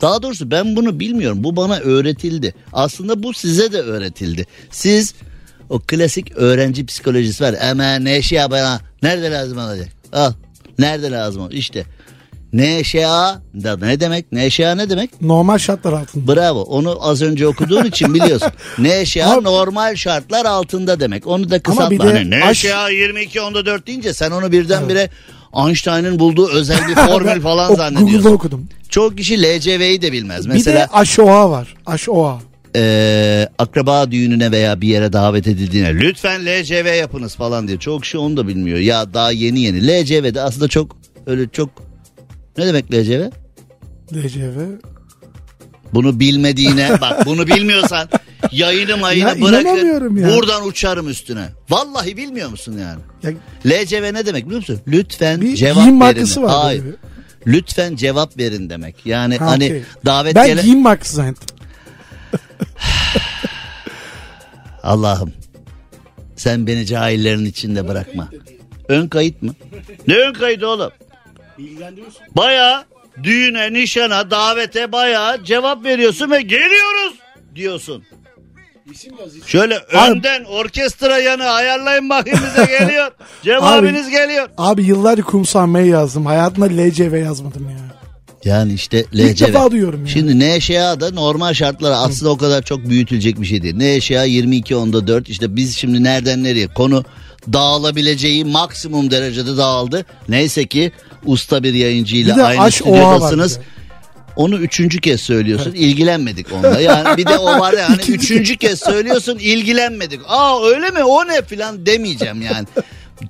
[0.00, 1.44] daha doğrusu ben bunu bilmiyorum.
[1.44, 2.54] Bu bana öğretildi.
[2.72, 4.46] Aslında bu size de öğretildi.
[4.70, 5.14] Siz
[5.68, 7.54] o klasik öğrenci psikolojisi var.
[7.70, 9.88] Ama ne şey bana nerede lazım olacak?
[10.12, 10.32] Al.
[10.78, 11.58] Nerede lazım olacak?
[11.58, 11.84] İşte.
[12.52, 14.32] NŞA da ne demek?
[14.32, 15.22] NŞA ne demek?
[15.22, 16.34] Normal şartlar altında.
[16.36, 16.60] Bravo.
[16.60, 18.48] Onu az önce okuduğun için biliyorsun.
[19.24, 21.26] Ama- normal şartlar altında demek.
[21.26, 21.90] Onu da Ama kısaltma.
[21.90, 25.10] bir de Hani aş- NŞA 22 onda 4 deyince sen onu birdenbire
[25.66, 28.12] Einstein'ın bulduğu özel bir formül falan zannediyorsun.
[28.16, 28.68] Google'da okudum.
[28.88, 30.46] Çoğu kişi LCV'yi de bilmez.
[30.46, 31.74] Bir Mesela de aşoğa var.
[31.86, 32.40] Aşoğa.
[32.76, 37.78] e, akraba düğününe veya bir yere davet edildiğine lütfen LCV yapınız falan diyor.
[37.80, 38.78] Çoğu kişi onu da bilmiyor.
[38.78, 39.88] Ya daha yeni yeni.
[39.88, 41.68] LCV de aslında çok öyle çok
[42.58, 43.30] ne demek LCV?
[44.14, 44.58] DCV.
[45.94, 48.08] Bunu bilmediğine bak bunu bilmiyorsan
[48.52, 50.28] yayını mayını Ya inanamıyorum ya.
[50.28, 51.48] buradan uçarım üstüne.
[51.70, 53.00] Vallahi bilmiyor musun yani?
[53.22, 53.30] Ya,
[53.66, 54.80] LCV ne demek biliyor musun?
[54.88, 55.94] Lütfen bir cevap verin.
[55.94, 56.50] markası var.
[56.64, 56.84] Hayır.
[56.84, 56.96] böyle.
[57.46, 59.06] Lütfen cevap verin demek.
[59.06, 59.82] Yani Ha, hani okey.
[60.06, 61.56] davet Ben gele- giyim markası zannettim.
[64.82, 65.32] Allah'ım
[66.36, 68.28] sen beni cahillerin içinde bırakma.
[68.88, 69.54] Ön kayıt mı?
[70.08, 70.90] Ne ön kaydı oğlum?
[72.36, 72.84] Baya
[73.22, 77.14] düğüne, nişana, davete baya cevap veriyorsun ve geliyoruz
[77.54, 78.04] diyorsun.
[79.46, 83.10] Şöyle önden orkestra yanı ayarlayın bakayım bize geliyor.
[83.42, 84.48] Cevabınız geliyor.
[84.58, 86.26] Abi yıllarca kumsalmaya yazdım.
[86.26, 87.76] Hayatımda LCV yazmadım ya.
[88.44, 89.46] Yani işte İlk LCV.
[89.46, 90.06] defa duyuyorum ya.
[90.06, 93.76] Şimdi NŞA da normal şartlar aslında o kadar çok büyütülecek bir şey değil.
[93.98, 97.04] NŞA 22 onda 4 işte biz şimdi nereden nereye konu
[97.52, 100.04] dağılabileceği maksimum derecede dağıldı.
[100.28, 100.92] Neyse ki
[101.26, 103.58] usta bir yayıncıyla Bir aynı stüdyodasınız.
[104.36, 106.80] Onu üçüncü kez söylüyorsun ilgilenmedik onunla.
[106.80, 110.20] Yani bir de o var yani üçüncü kez söylüyorsun ilgilenmedik.
[110.28, 112.66] Aa öyle mi o ne filan demeyeceğim yani.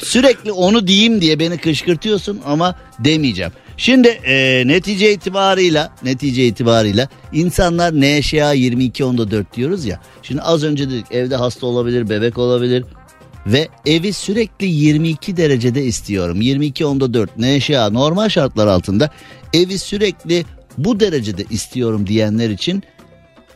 [0.03, 3.53] Sürekli onu diyeyim diye beni kışkırtıyorsun ama demeyeceğim.
[3.76, 10.00] Şimdi e, netice itibarıyla netice itibarıyla insanlar NŞA 22 onda 4 diyoruz ya.
[10.22, 12.85] Şimdi az önce dedik evde hasta olabilir bebek olabilir
[13.46, 16.40] ve evi sürekli 22 derecede istiyorum.
[16.40, 19.11] 22 onda 4 NŞA normal şartlar altında
[19.53, 20.44] evi sürekli
[20.79, 22.83] bu derecede istiyorum diyenler için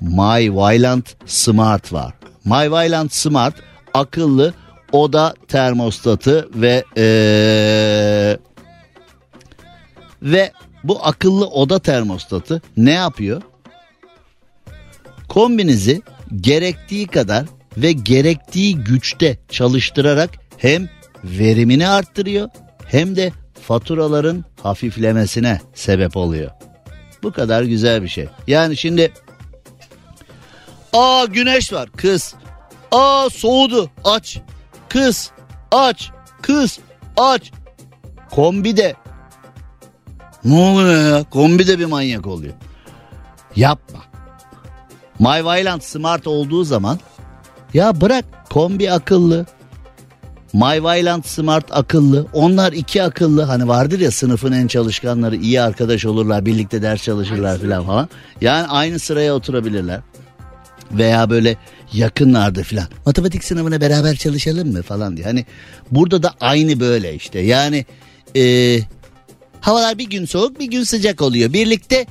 [0.00, 2.14] My Vylant Smart var.
[2.44, 3.54] My Vylant Smart
[3.94, 4.54] akıllı
[4.92, 8.38] oda termostatı ve eee,
[10.22, 10.52] ve
[10.84, 13.42] bu akıllı oda termostatı ne yapıyor?
[15.28, 16.02] Kombinizi
[16.40, 20.88] gerektiği kadar ve gerektiği güçte çalıştırarak hem
[21.24, 22.48] verimini arttırıyor
[22.86, 23.32] hem de
[23.62, 26.50] faturaların hafiflemesine sebep oluyor.
[27.22, 28.28] Bu kadar güzel bir şey.
[28.46, 29.12] Yani şimdi
[30.92, 32.34] aa güneş var kız.
[32.92, 34.38] Aa soğudu aç.
[34.88, 35.30] Kız
[35.72, 36.10] aç.
[36.42, 36.78] Kız
[37.16, 37.52] aç.
[38.30, 38.94] Kombi de
[40.44, 41.24] ne oluyor ya?
[41.30, 42.54] Kombi de bir manyak oluyor.
[43.56, 43.98] Yapma.
[45.18, 46.98] My Vylant Smart olduğu zaman
[47.74, 49.46] ya bırak kombi akıllı.
[50.52, 52.26] My Vylant Smart akıllı.
[52.32, 53.42] Onlar iki akıllı.
[53.42, 56.46] Hani vardır ya sınıfın en çalışkanları iyi arkadaş olurlar.
[56.46, 58.08] Birlikte ders çalışırlar falan falan.
[58.40, 60.00] Yani aynı sıraya oturabilirler.
[60.92, 61.56] Veya böyle
[61.92, 62.86] yakınlardı falan.
[63.06, 65.26] Matematik sınavına beraber çalışalım mı falan diye.
[65.26, 65.46] Hani
[65.90, 67.38] burada da aynı böyle işte.
[67.38, 67.86] Yani
[68.34, 68.82] eee
[69.64, 71.52] Havalar bir gün soğuk bir gün sıcak oluyor.
[71.52, 72.06] Birlikte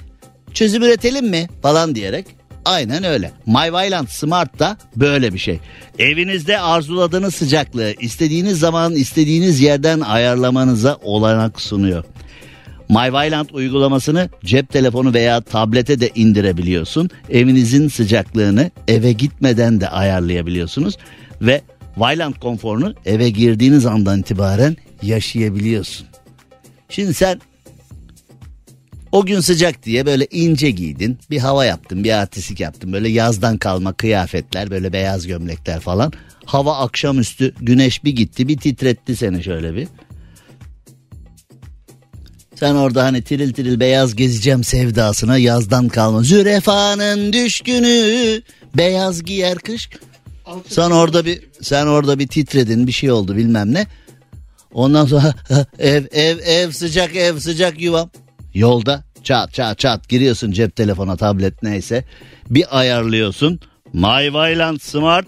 [0.53, 2.25] çözüm üretelim mi falan diyerek.
[2.65, 3.31] Aynen öyle.
[3.45, 5.59] MyViland Smart da böyle bir şey.
[5.99, 12.03] Evinizde arzuladığınız sıcaklığı istediğiniz zaman istediğiniz yerden ayarlamanıza olanak sunuyor.
[12.89, 17.09] MyViland uygulamasını cep telefonu veya tablete de indirebiliyorsun.
[17.29, 20.97] Evinizin sıcaklığını eve gitmeden de ayarlayabiliyorsunuz.
[21.41, 21.61] Ve
[21.97, 26.07] Vyland konforunu eve girdiğiniz andan itibaren yaşayabiliyorsun.
[26.89, 27.41] Şimdi sen
[29.13, 31.17] o gün sıcak diye böyle ince giydin.
[31.29, 32.93] Bir hava yaptın, bir artistik yaptın.
[32.93, 36.13] Böyle yazdan kalma kıyafetler, böyle beyaz gömlekler falan.
[36.45, 39.87] Hava akşamüstü güneş bir gitti, bir titretti seni şöyle bir.
[42.55, 46.23] Sen orada hani tiril tiril beyaz gezeceğim sevdasına yazdan kalma.
[46.23, 48.41] Zürefanın düşkünü
[48.77, 49.89] beyaz giyer kış.
[50.67, 53.87] Sen orada bir sen orada bir titredin bir şey oldu bilmem ne.
[54.73, 55.33] Ondan sonra
[55.79, 58.09] ev ev ev sıcak ev sıcak yuvam.
[58.53, 62.05] Yolda çat çat çat giriyorsun cep telefona tablet neyse.
[62.49, 63.59] Bir ayarlıyorsun.
[63.93, 65.27] MyViland Smart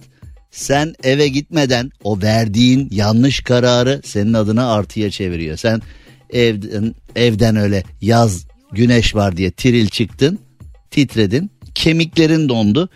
[0.52, 5.58] sen eve gitmeden o verdiğin yanlış kararı senin adına artıya çeviriyor.
[5.58, 5.82] Sen
[6.30, 10.40] evden, evden öyle yaz güneş var diye tiril çıktın
[10.92, 12.90] titredin kemiklerin dondu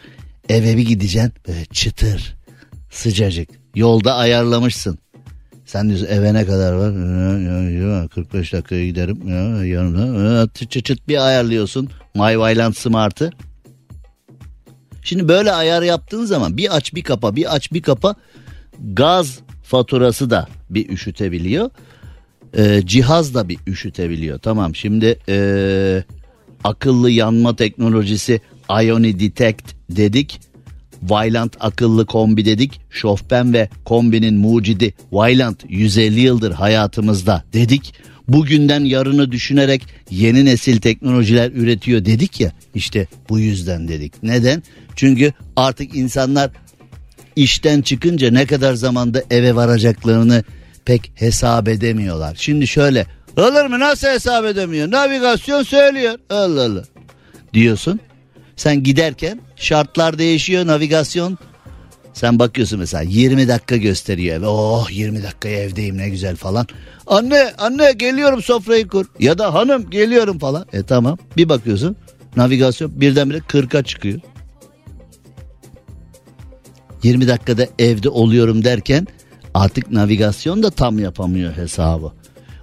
[0.49, 2.35] eve bir gideceksin böyle çıtır
[2.91, 4.99] sıcacık yolda ayarlamışsın.
[5.69, 6.93] Sen diyorsun eve ne kadar var?
[8.09, 9.27] 45 dakikaya giderim.
[9.27, 10.49] Ya, yanımda.
[10.53, 11.89] Çıt çıt bir ayarlıyorsun.
[12.15, 13.31] MyViland Smart'ı.
[15.03, 18.15] Şimdi böyle ayar yaptığın zaman bir aç bir kapa bir aç bir kapa
[18.93, 21.69] gaz faturası da bir üşütebiliyor.
[22.57, 24.39] Ee, cihaz da bir üşütebiliyor.
[24.39, 26.03] Tamam şimdi ee,
[26.63, 30.48] akıllı yanma teknolojisi Ioni Detect dedik.
[31.03, 32.81] Vylant akıllı kombi dedik.
[32.89, 37.93] Şofben ve kombinin mucidi Vylant 150 yıldır hayatımızda dedik.
[38.27, 39.81] Bugünden yarını düşünerek
[40.11, 42.51] yeni nesil teknolojiler üretiyor dedik ya.
[42.75, 44.23] İşte bu yüzden dedik.
[44.23, 44.63] Neden?
[44.95, 46.51] Çünkü artık insanlar
[47.35, 50.43] işten çıkınca ne kadar zamanda eve varacaklarını
[50.85, 52.35] pek hesap edemiyorlar.
[52.39, 53.05] Şimdi şöyle
[53.37, 54.91] olur mu nasıl hesap edemiyor?
[54.91, 56.15] Navigasyon söylüyor.
[56.29, 56.83] Allah Allah
[57.53, 57.99] diyorsun.
[58.59, 61.37] Sen giderken şartlar değişiyor navigasyon.
[62.13, 64.47] Sen bakıyorsun mesela 20 dakika gösteriyor eve.
[64.47, 66.67] Oh 20 dakikaya evdeyim ne güzel falan.
[67.07, 69.05] Anne anne geliyorum sofrayı kur.
[69.19, 70.65] Ya da hanım geliyorum falan.
[70.73, 71.95] E tamam bir bakıyorsun
[72.35, 74.19] navigasyon birdenbire 40'a çıkıyor.
[77.03, 79.07] 20 dakikada evde oluyorum derken
[79.53, 82.11] artık navigasyon da tam yapamıyor hesabı.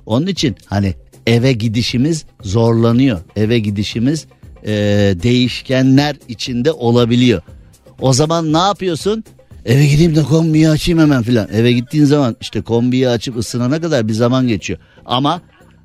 [0.06, 0.94] Onun için hani
[1.26, 3.20] eve gidişimiz zorlanıyor.
[3.36, 4.26] Eve gidişimiz
[4.66, 4.72] e,
[5.22, 7.42] değişkenler içinde olabiliyor.
[8.00, 9.24] O zaman ne yapıyorsun?
[9.64, 11.48] Eve gideyim de kombiyi açayım hemen filan.
[11.52, 14.78] Eve gittiğin zaman işte kombiyi açıp ısınana kadar bir zaman geçiyor.
[15.06, 15.40] Ama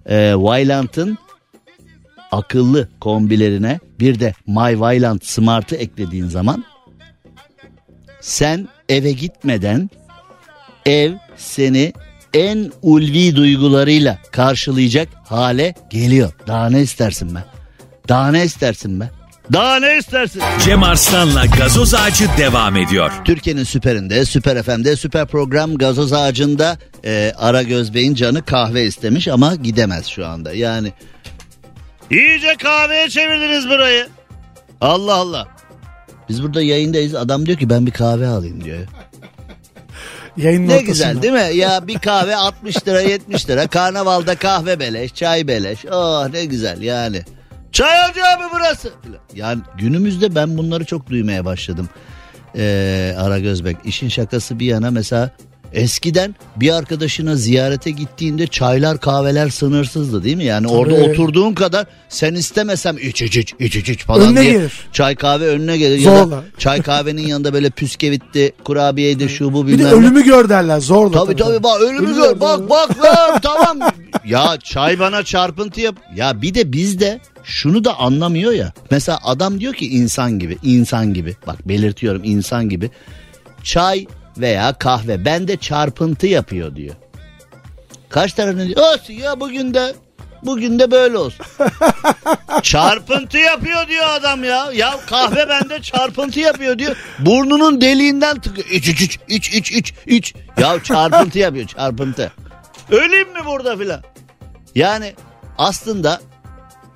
[0.06, 1.18] e, Vyland'ın
[2.32, 6.64] akıllı kombilerine bir de My Vyland Smart'ı eklediğin zaman
[8.22, 9.90] sen eve gitmeden
[10.86, 11.94] ev seni
[12.34, 16.34] en ulvi duygularıyla karşılayacak hale geliyor.
[16.48, 17.51] Daha ne istersin be?
[18.10, 19.10] Daha ne istersin be?
[19.54, 20.42] Daha ne istersin?
[20.66, 23.12] Cem Arslan'la gazoz ağacı devam ediyor.
[23.26, 29.56] Türkiye'nin süperinde, süper FM'de, süper program gazoz ağacında e, Ara Gözbey'in canı kahve istemiş ama
[29.56, 30.54] gidemez şu anda.
[30.54, 30.94] Yani
[32.12, 34.08] iyice kahveye çevirdiniz burayı.
[34.82, 35.48] Allah Allah.
[36.30, 37.16] Biz burada yayındayız.
[37.16, 38.80] Adam diyor ki ben bir kahve alayım diyor.
[40.38, 40.92] Yayının Ne ortasında.
[40.92, 41.56] güzel değil mi?
[41.58, 43.68] Ya bir kahve 60 lira 70 lira.
[43.68, 45.86] Karnavalda kahve beleş, çay beleş.
[45.92, 47.22] Oh ne güzel yani.
[47.72, 48.94] Çay ocağı mı burası?
[49.34, 51.90] Yani günümüzde ben bunları çok duymaya başladım.
[52.56, 53.78] Ee, Ara Gözbek.
[53.86, 55.30] İşin şakası bir yana mesela
[55.74, 60.44] eskiden bir arkadaşına ziyarete gittiğinde çaylar kahveler sınırsızdı değil mi?
[60.46, 61.10] Yani orada Tabii.
[61.12, 64.72] oturduğun kadar sen istemesem iç iç iç iç iç iç falan Önüne diye gelir.
[64.92, 65.98] çay kahve önüne gelir.
[66.00, 66.44] Ya da Zorla.
[66.58, 69.96] çay kahvenin yanında böyle püskevitti, kurabiyeydi, şu bu Bir de bilmem ne.
[69.96, 71.26] ölümü gör derler zorla.
[71.26, 73.80] Tabii tabii bak ölümü gör bak bak lan tamam.
[74.26, 75.96] Ya çay bana çarpıntı yap.
[76.16, 78.74] Ya bir de bizde şunu da anlamıyor ya.
[78.92, 82.92] Mesela adam diyor ki insan gibi insan gibi bak belirtiyorum insan gibi.
[83.64, 84.06] Çay
[84.42, 86.96] veya kahve bende çarpıntı yapıyor diyor.
[88.10, 88.94] Kaç tane diyor?
[88.94, 89.94] Olsun ya bugün de
[90.44, 91.46] bugün de böyle olsun.
[92.62, 94.72] çarpıntı yapıyor diyor adam ya.
[94.74, 96.98] Ya kahve bende çarpıntı yapıyor diyor.
[97.20, 98.68] Burnunun deliğinden tıkıyor.
[98.68, 100.36] İç iç iç iç iç iç iç.
[100.58, 102.32] Ya çarpıntı yapıyor çarpıntı.
[102.92, 104.02] Öleyim mi burada filan?
[104.76, 105.14] Yani
[105.58, 106.22] aslında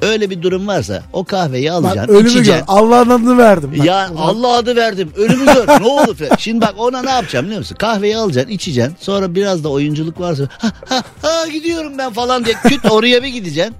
[0.01, 2.29] Öyle bir durum varsa o kahveyi Bak alacaksın, ölümü gör.
[2.31, 2.63] içeceksin.
[2.67, 3.71] Allah'ın adını verdim.
[3.79, 5.11] Bak, Ya Allah adı verdim.
[5.15, 5.67] Ölümü gör.
[5.67, 6.37] ne falan.
[6.39, 7.75] Şimdi bak ona ne yapacağım biliyor musun?
[7.79, 8.95] Kahveyi alacaksın, içeceksin.
[8.99, 13.27] Sonra biraz da oyunculuk varsa ha ha ha gidiyorum ben falan diye küt oraya bir
[13.27, 13.75] gideceksin.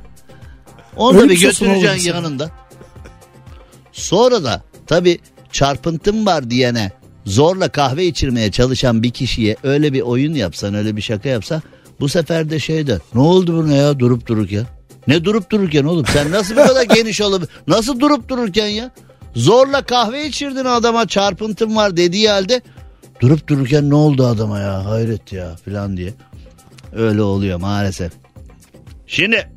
[0.97, 2.49] Onu da bir götüreceksin yanında.
[3.91, 5.19] Sonra da tabii
[5.51, 6.91] çarpıntım var diyene
[7.25, 11.61] zorla kahve içirmeye çalışan bir kişiye öyle bir oyun yapsan öyle bir şaka yapsan
[11.99, 12.99] bu sefer de şey der.
[13.13, 14.65] Ne oldu buna ya durup dururken?
[15.07, 18.91] Ne durup dururken oğlum sen nasıl bu kadar geniş olup nasıl durup dururken ya?
[19.35, 22.61] Zorla kahve içirdin adama çarpıntım var dediği halde
[23.21, 26.13] durup dururken ne oldu adama ya hayret ya falan diye.
[26.95, 28.11] Öyle oluyor maalesef.
[29.07, 29.49] Şimdi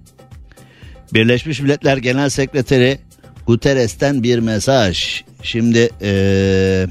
[1.14, 2.98] Birleşmiş Milletler Genel Sekreteri
[3.46, 5.22] Guterres'ten bir mesaj.
[5.42, 6.86] Şimdi eee,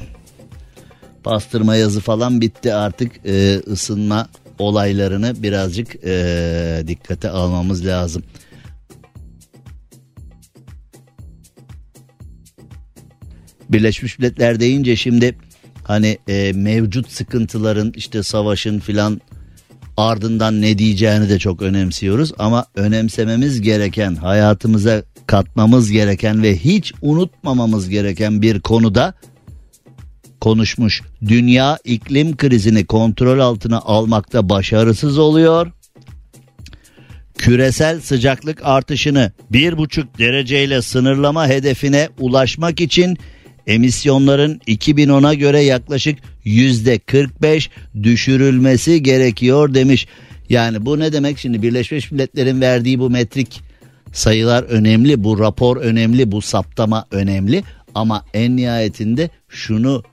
[1.24, 4.28] pastırma yazı falan bitti artık eee, ısınma
[4.60, 8.24] olaylarını birazcık eee, dikkate almamız lazım.
[13.70, 15.36] Birleşmiş Milletler deyince şimdi
[15.84, 19.22] hani eee, mevcut sıkıntıların işte savaşın filan
[19.98, 27.90] ardından ne diyeceğini de çok önemsiyoruz ama önemsememiz gereken hayatımıza katmamız gereken ve hiç unutmamamız
[27.90, 29.14] gereken bir konuda
[30.42, 31.02] konuşmuş.
[31.28, 35.72] Dünya iklim krizini kontrol altına almakta başarısız oluyor.
[37.38, 43.18] Küresel sıcaklık artışını 1,5 dereceyle sınırlama hedefine ulaşmak için
[43.68, 47.70] emisyonların 2010'a göre yaklaşık %45
[48.04, 50.08] düşürülmesi gerekiyor demiş.
[50.50, 53.62] Yani bu ne demek şimdi Birleşmiş Milletler'in verdiği bu metrik
[54.14, 57.64] sayılar önemli, bu rapor önemli, bu saptama önemli
[57.96, 60.04] ama en nihayetinde şunu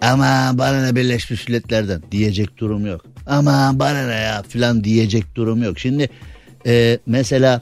[0.00, 3.04] ama bana ne Birleşmiş Milletler'den diyecek durum yok.
[3.26, 5.78] Ama bana ne ya filan diyecek durum yok.
[5.78, 6.10] Şimdi
[6.66, 7.60] e, mesela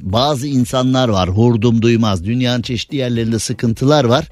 [0.00, 2.24] bazı insanlar var hurdum duymaz.
[2.24, 4.28] Dünyanın çeşitli yerlerinde sıkıntılar var.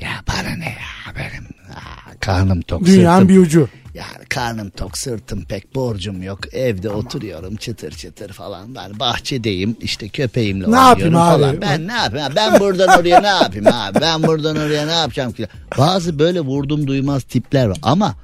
[0.00, 1.44] Ya bana ne ya benim
[1.74, 3.28] aa, karnım tok Dünyanın sırtım.
[3.36, 3.68] bir ucu.
[3.94, 6.54] Yani karnım tok sırtım pek borcum yok.
[6.54, 8.74] Evde oturuyorum çıtır çıtır falan.
[8.74, 11.42] Ben bahçedeyim işte köpeğimle Ne oynuyorum yapayım abi?
[11.42, 11.60] falan.
[11.60, 12.32] Ben ne yapayım?
[12.36, 14.00] Ben buradan oraya ne yapayım abi?
[14.00, 15.48] Ben buradan oraya ne yapacağım ki?
[15.78, 17.78] Bazı böyle vurdum duymaz tipler var.
[17.82, 18.14] Ama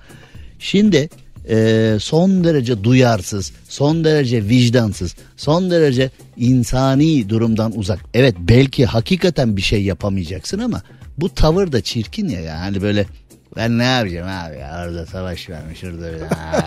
[0.58, 1.08] şimdi
[1.48, 8.00] e, son derece duyarsız, son derece vicdansız, son derece insani durumdan uzak.
[8.14, 10.82] Evet belki hakikaten bir şey yapamayacaksın ama
[11.18, 13.06] bu tavır da çirkin ya yani böyle
[13.56, 16.22] ben ne yapacağım abi ya orada savaş vermiş şurada bir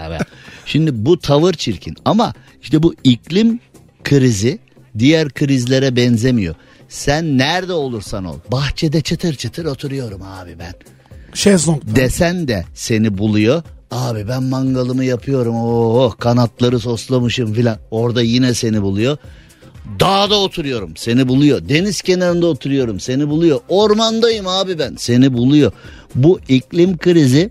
[0.06, 0.18] abi.
[0.66, 3.60] Şimdi bu tavır çirkin ama işte bu iklim
[4.04, 4.60] krizi
[5.00, 6.56] diğer krizlere benzemiyor.
[6.90, 10.74] Sen nerede olursan ol bahçede çıtır çıtır oturuyorum abi ben
[11.34, 11.96] Şezlong'da.
[11.96, 13.64] desen de seni buluyor.
[13.92, 15.56] Abi ben mangalımı yapıyorum.
[15.56, 17.78] Oo kanatları soslamışım filan.
[17.92, 19.18] Orada yine seni buluyor.
[20.00, 21.70] Dağda oturuyorum seni buluyor.
[21.70, 23.60] Deniz kenarında oturuyorum seni buluyor.
[23.70, 25.72] Ormandayım abi ben seni buluyor.
[26.16, 27.50] Bu iklim krizi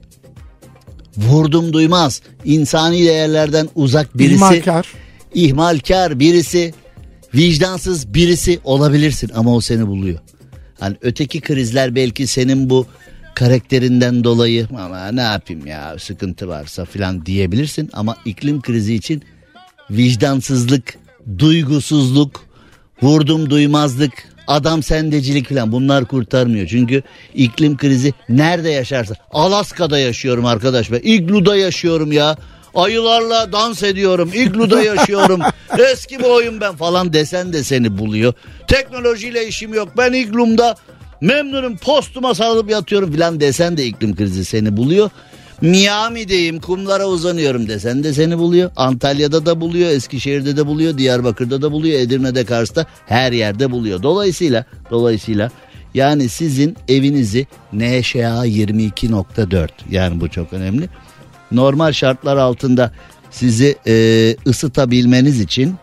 [1.16, 2.22] vurdum duymaz.
[2.44, 4.34] insani değerlerden uzak birisi.
[4.34, 4.86] İhmalkar.
[5.34, 6.74] ihmalkar birisi.
[7.34, 10.18] Vicdansız birisi olabilirsin ama o seni buluyor.
[10.80, 12.86] Hani öteki krizler belki senin bu
[13.36, 19.22] karakterinden dolayı ama ne yapayım ya sıkıntı varsa filan diyebilirsin ama iklim krizi için
[19.90, 20.94] vicdansızlık,
[21.38, 22.44] duygusuzluk,
[23.02, 24.12] vurdum duymazlık,
[24.46, 26.66] adam sendecilik filan bunlar kurtarmıyor.
[26.66, 27.02] Çünkü
[27.34, 31.00] iklim krizi nerede yaşarsa Alaska'da yaşıyorum arkadaş ben.
[31.02, 32.36] İglu'da yaşıyorum ya.
[32.74, 34.30] Ayılarla dans ediyorum.
[34.34, 35.40] İglu'da yaşıyorum.
[35.92, 38.32] Eski boyum ben falan desen de seni buluyor.
[38.66, 39.88] Teknolojiyle işim yok.
[39.96, 40.76] Ben iglumda
[41.20, 45.10] memnunum postuma sarılıp yatıyorum filan desen de iklim krizi seni buluyor.
[45.60, 48.70] Miami'deyim kumlara uzanıyorum desen de seni buluyor.
[48.76, 54.02] Antalya'da da buluyor, Eskişehir'de de buluyor, Diyarbakır'da da buluyor, Edirne'de, Kars'ta her yerde buluyor.
[54.02, 55.50] Dolayısıyla dolayısıyla
[55.94, 60.88] yani sizin evinizi NŞA 22.4 yani bu çok önemli.
[61.52, 62.92] Normal şartlar altında
[63.30, 65.74] sizi e, ısıtabilmeniz için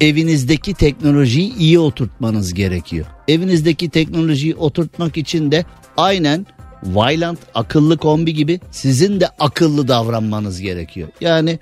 [0.00, 3.06] evinizdeki teknolojiyi iyi oturtmanız gerekiyor.
[3.28, 5.64] Evinizdeki teknolojiyi oturtmak için de
[5.96, 6.46] aynen
[6.82, 11.08] Vylant akıllı kombi gibi sizin de akıllı davranmanız gerekiyor.
[11.20, 11.58] Yani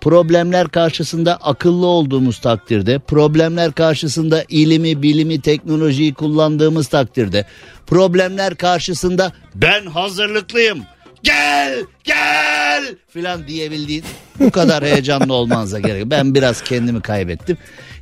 [0.00, 7.46] problemler karşısında akıllı olduğumuz takdirde, problemler karşısında ilimi, bilimi, teknolojiyi kullandığımız takdirde,
[7.86, 10.78] problemler karşısında ben hazırlıklıyım,
[11.24, 14.04] gel, gel filan diyebildiğin
[14.40, 16.10] bu kadar heyecanlı olmanıza gerek.
[16.10, 17.58] Ben biraz kendimi kaybettim.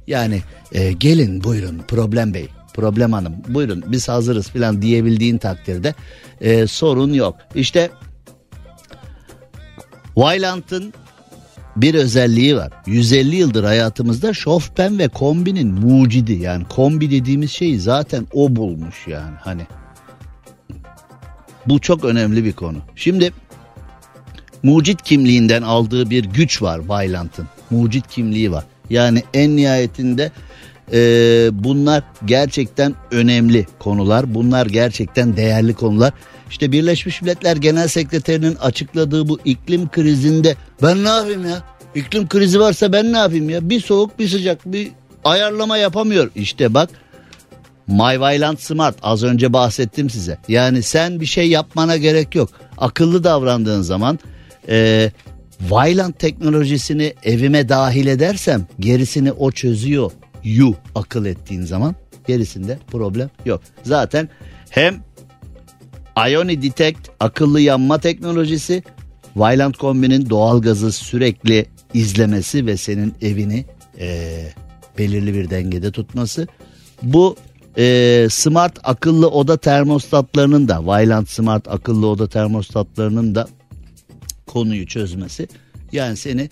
[0.06, 0.42] Yani
[0.72, 5.94] e, gelin buyurun problem bey, problem hanım buyurun biz hazırız filan diyebildiğin takdirde
[6.40, 7.36] e, sorun yok.
[7.54, 7.90] İşte
[10.14, 10.94] Wyland'ın
[11.76, 12.72] bir özelliği var.
[12.86, 19.36] 150 yıldır hayatımızda şofben ve kombinin mucidi yani kombi dediğimiz şeyi zaten o bulmuş yani
[19.40, 19.66] hani.
[21.66, 22.78] Bu çok önemli bir konu.
[22.96, 23.32] Şimdi
[24.62, 27.46] mucit kimliğinden aldığı bir güç var Vailant'ın.
[27.70, 28.64] Mucit kimliği var.
[28.90, 30.32] Yani en nihayetinde
[30.92, 30.98] e,
[31.52, 34.34] bunlar gerçekten önemli konular.
[34.34, 36.12] Bunlar gerçekten değerli konular.
[36.50, 41.62] İşte Birleşmiş Milletler Genel Sekreterinin açıkladığı bu iklim krizinde ben ne yapayım ya?
[41.94, 43.70] İklim krizi varsa ben ne yapayım ya?
[43.70, 44.88] Bir soğuk bir sıcak bir
[45.24, 46.30] ayarlama yapamıyor.
[46.34, 46.90] İşte bak
[47.86, 50.38] My Violent Smart az önce bahsettim size.
[50.48, 52.50] Yani sen bir şey yapmana gerek yok.
[52.78, 54.18] Akıllı davrandığın zaman
[54.68, 55.10] e,
[55.70, 60.12] Violent teknolojisini evime dahil edersem gerisini o çözüyor.
[60.44, 61.94] You akıl ettiğin zaman
[62.26, 63.62] gerisinde problem yok.
[63.82, 64.28] Zaten
[64.70, 65.02] hem
[66.28, 68.82] Ioni Detect akıllı yanma teknolojisi
[69.36, 73.64] Violent Kombi'nin doğalgazı sürekli izlemesi ve senin evini
[73.98, 74.28] e,
[74.98, 76.48] belirli bir dengede tutması.
[77.02, 77.36] Bu
[77.78, 83.48] e, smart akıllı oda termostatlarının da Violent Smart akıllı oda termostatlarının da
[84.46, 85.48] konuyu çözmesi.
[85.92, 86.50] Yani seni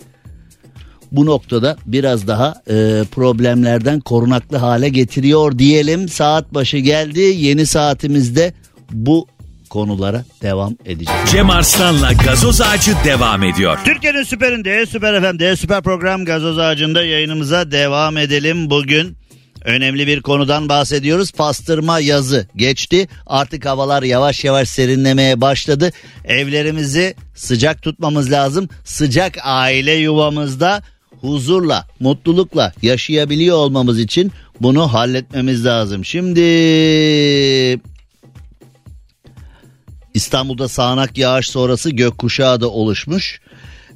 [1.11, 6.09] bu noktada biraz daha e, problemlerden korunaklı hale getiriyor diyelim.
[6.09, 7.19] Saat başı geldi.
[7.19, 8.53] Yeni saatimizde
[8.91, 9.27] bu
[9.69, 11.21] konulara devam edeceğiz.
[11.31, 13.79] Cem Arslan'la gazoz ağacı devam ediyor.
[13.85, 18.69] Türkiye'nin süperinde, süper FM'de, süper program gazoz ağacında yayınımıza devam edelim.
[18.69, 19.20] Bugün
[19.65, 21.31] önemli bir konudan bahsediyoruz.
[21.31, 23.07] Pastırma yazı geçti.
[23.27, 25.91] Artık havalar yavaş yavaş serinlemeye başladı.
[26.25, 28.69] Evlerimizi sıcak tutmamız lazım.
[28.83, 30.83] Sıcak aile yuvamızda
[31.21, 34.31] huzurla, mutlulukla yaşayabiliyor olmamız için
[34.61, 36.05] bunu halletmemiz lazım.
[36.05, 36.41] Şimdi
[40.13, 43.41] İstanbul'da sağanak yağış sonrası gökkuşağı da oluşmuş.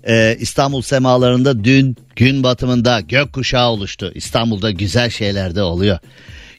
[0.08, 4.12] Ee, İstanbul semalarında dün gün batımında gökkuşağı oluştu.
[4.16, 5.99] İstanbul'da güzel şeyler de oluyor.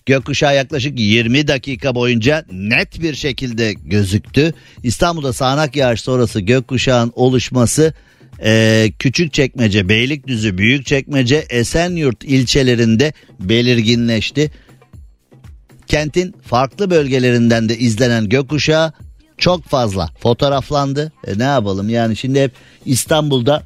[0.06, 4.54] Gökkuşağı yaklaşık 20 dakika boyunca net bir şekilde gözüktü.
[4.82, 7.94] İstanbul'da sağanak yağış sonrası gökkuşağın oluşması
[8.44, 14.50] e, Küçükçekmece, Beylikdüzü, Büyükçekmece, Esenyurt ilçelerinde belirginleşti.
[15.86, 18.92] Kentin farklı bölgelerinden de izlenen gökkuşağı
[19.38, 21.12] çok fazla fotoğraflandı.
[21.26, 22.52] E ne yapalım yani şimdi hep
[22.84, 23.62] İstanbul'da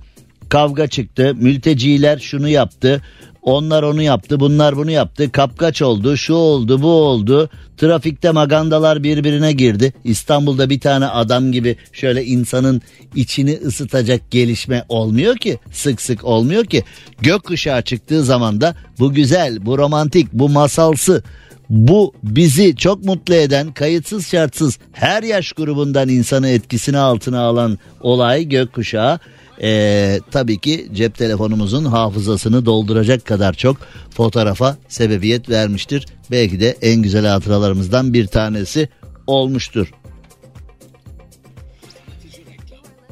[0.49, 1.35] kavga çıktı.
[1.35, 3.03] Mülteciler şunu yaptı.
[3.43, 5.33] Onlar onu yaptı, bunlar bunu yaptı.
[5.33, 7.51] Kapkaç oldu, şu oldu, bu oldu.
[7.77, 9.93] Trafikte magandalar birbirine girdi.
[10.05, 12.83] İstanbul'da bir tane adam gibi şöyle insanın
[13.14, 15.59] içini ısıtacak gelişme olmuyor ki.
[15.73, 16.85] Sık sık olmuyor ki.
[17.21, 21.23] Gökkuşağı çıktığı zaman da bu güzel, bu romantik, bu masalsı,
[21.71, 28.49] bu bizi çok mutlu eden kayıtsız şartsız her yaş grubundan insanı etkisine altına alan olay
[28.49, 29.18] gökkuşağı
[29.62, 33.77] ee, tabii ki cep telefonumuzun hafızasını dolduracak kadar çok
[34.11, 36.07] fotoğrafa sebebiyet vermiştir.
[36.31, 38.89] Belki de en güzel hatıralarımızdan bir tanesi
[39.27, 39.93] olmuştur.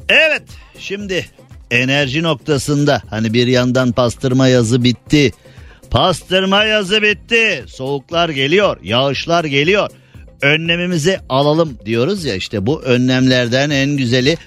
[0.09, 0.43] Evet
[0.79, 1.25] şimdi
[1.71, 5.31] enerji noktasında hani bir yandan pastırma yazı bitti.
[5.91, 7.65] Pastırma yazı bitti.
[7.67, 9.89] Soğuklar geliyor, yağışlar geliyor.
[10.41, 14.37] Önlemimizi alalım diyoruz ya işte bu önlemlerden en güzeli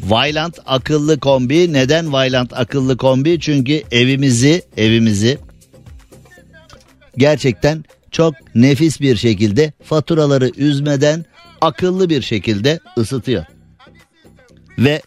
[0.00, 1.72] Vailant akıllı kombi.
[1.72, 3.40] Neden Vailant akıllı kombi?
[3.40, 5.38] Çünkü evimizi evimizi
[7.16, 11.24] gerçekten çok nefis bir şekilde faturaları üzmeden
[11.60, 13.44] akıllı bir şekilde ısıtıyor.
[14.78, 15.02] Ve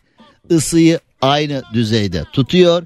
[0.52, 2.84] ısıyı aynı düzeyde tutuyor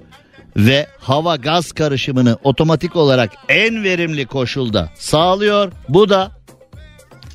[0.58, 5.72] ve hava gaz karışımını otomatik olarak en verimli koşulda sağlıyor.
[5.90, 6.32] Bu da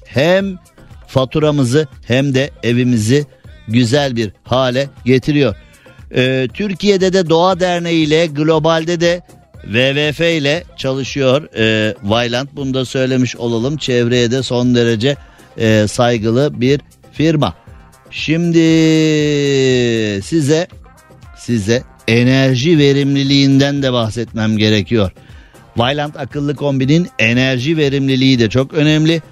[0.06, 0.58] hem
[1.06, 3.26] faturamızı hem de evimizi
[3.68, 5.56] güzel bir hale getiriyor.
[6.14, 9.22] Ee, Türkiye'de de Doğa Derneği ile globalde de
[9.62, 12.56] WWF ile çalışıyor e, Vailant.
[12.56, 13.76] Bunu da söylemiş olalım.
[13.76, 15.16] Çevreye de son derece
[15.58, 16.80] e, saygılı bir
[17.12, 17.54] firma.
[18.10, 18.58] Şimdi
[20.22, 20.66] size
[21.36, 25.12] size enerji verimliliğinden de bahsetmem gerekiyor.
[25.76, 29.22] Vailant akıllı kombinin enerji verimliliği de çok önemli.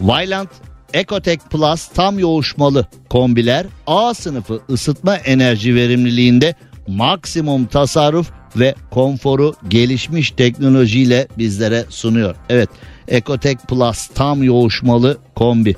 [0.00, 0.50] Vailant
[0.94, 6.54] Ecotech Plus tam yoğuşmalı kombiler A sınıfı ısıtma enerji verimliliğinde
[6.88, 12.36] maksimum tasarruf ve konforu gelişmiş teknolojiyle bizlere sunuyor.
[12.48, 12.68] Evet
[13.08, 15.76] Ecotech Plus tam yoğuşmalı kombi.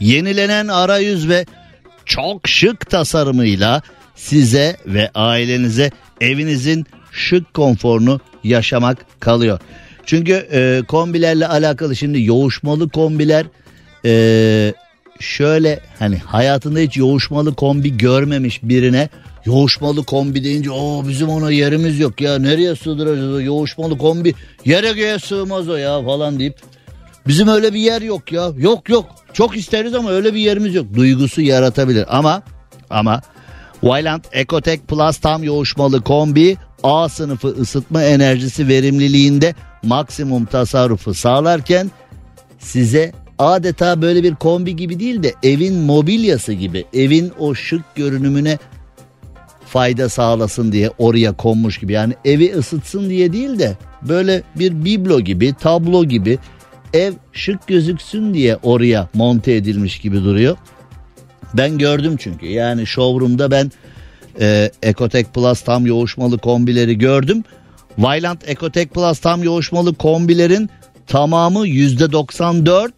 [0.00, 1.46] Yenilenen arayüz ve
[2.04, 3.82] çok şık tasarımıyla
[4.18, 5.90] size ve ailenize
[6.20, 9.60] evinizin şık konforunu yaşamak kalıyor.
[10.06, 13.46] Çünkü e, kombilerle alakalı şimdi yoğuşmalı kombiler
[14.04, 14.74] e,
[15.20, 19.08] şöyle hani hayatında hiç yoğuşmalı kombi görmemiş birine
[19.44, 24.34] Yoğuşmalı kombi deyince o bizim ona yerimiz yok ya nereye sığdıracağız o yoğuşmalı kombi?
[24.64, 26.54] Yere göğe sığmaz o ya falan deyip
[27.26, 28.50] bizim öyle bir yer yok ya.
[28.58, 30.86] Yok yok çok isteriz ama öyle bir yerimiz yok.
[30.94, 32.42] Duygusu yaratabilir ama
[32.90, 33.22] ama
[33.80, 41.90] Wyland Ecotech Plus tam yoğuşmalı kombi A sınıfı ısıtma enerjisi verimliliğinde maksimum tasarrufu sağlarken
[42.58, 48.58] size adeta böyle bir kombi gibi değil de evin mobilyası gibi evin o şık görünümüne
[49.66, 51.92] fayda sağlasın diye oraya konmuş gibi.
[51.92, 56.38] Yani evi ısıtsın diye değil de böyle bir biblo gibi tablo gibi
[56.92, 60.56] ev şık gözüksün diye oraya monte edilmiş gibi duruyor.
[61.54, 63.72] Ben gördüm çünkü yani showroom'da ben
[64.40, 67.44] e, Ecotech Plus tam yoğuşmalı kombileri gördüm.
[67.98, 70.70] Vylant Ecotech Plus tam yoğuşmalı kombilerin
[71.06, 72.90] tamamı %94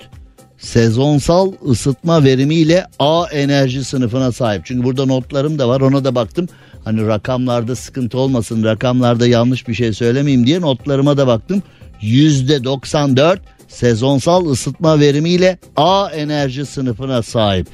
[0.59, 4.67] sezonsal ısıtma verimiyle A enerji sınıfına sahip.
[4.67, 6.49] Çünkü burada notlarım da var ona da baktım.
[6.85, 11.63] Hani rakamlarda sıkıntı olmasın rakamlarda yanlış bir şey söylemeyeyim diye notlarıma da baktım.
[12.03, 13.39] %94
[13.69, 17.67] sezonsal ısıtma verimiyle A enerji sınıfına sahip.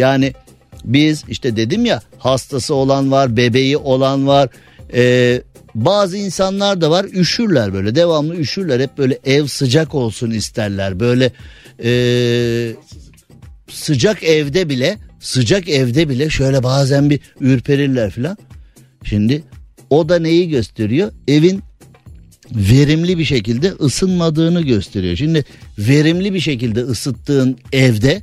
[0.00, 0.32] Yani
[0.84, 4.48] biz işte dedim ya hastası olan var bebeği olan var
[4.94, 5.42] ee,
[5.74, 11.32] bazı insanlar da var üşürler böyle devamlı üşürler hep böyle ev sıcak olsun isterler böyle
[11.84, 12.72] ee,
[13.68, 18.36] sıcak evde bile sıcak evde bile şöyle bazen bir ürperirler filan.
[19.04, 19.42] Şimdi
[19.90, 21.12] o da neyi gösteriyor?
[21.28, 21.62] Evin
[22.54, 25.16] verimli bir şekilde ısınmadığını gösteriyor.
[25.16, 25.44] Şimdi
[25.78, 28.22] verimli bir şekilde ısıttığın evde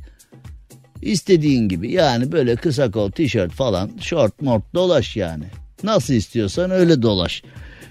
[1.02, 5.44] istediğin gibi yani böyle kısa kol tişört falan şort mort dolaş yani.
[5.82, 7.42] Nasıl istiyorsan öyle dolaş.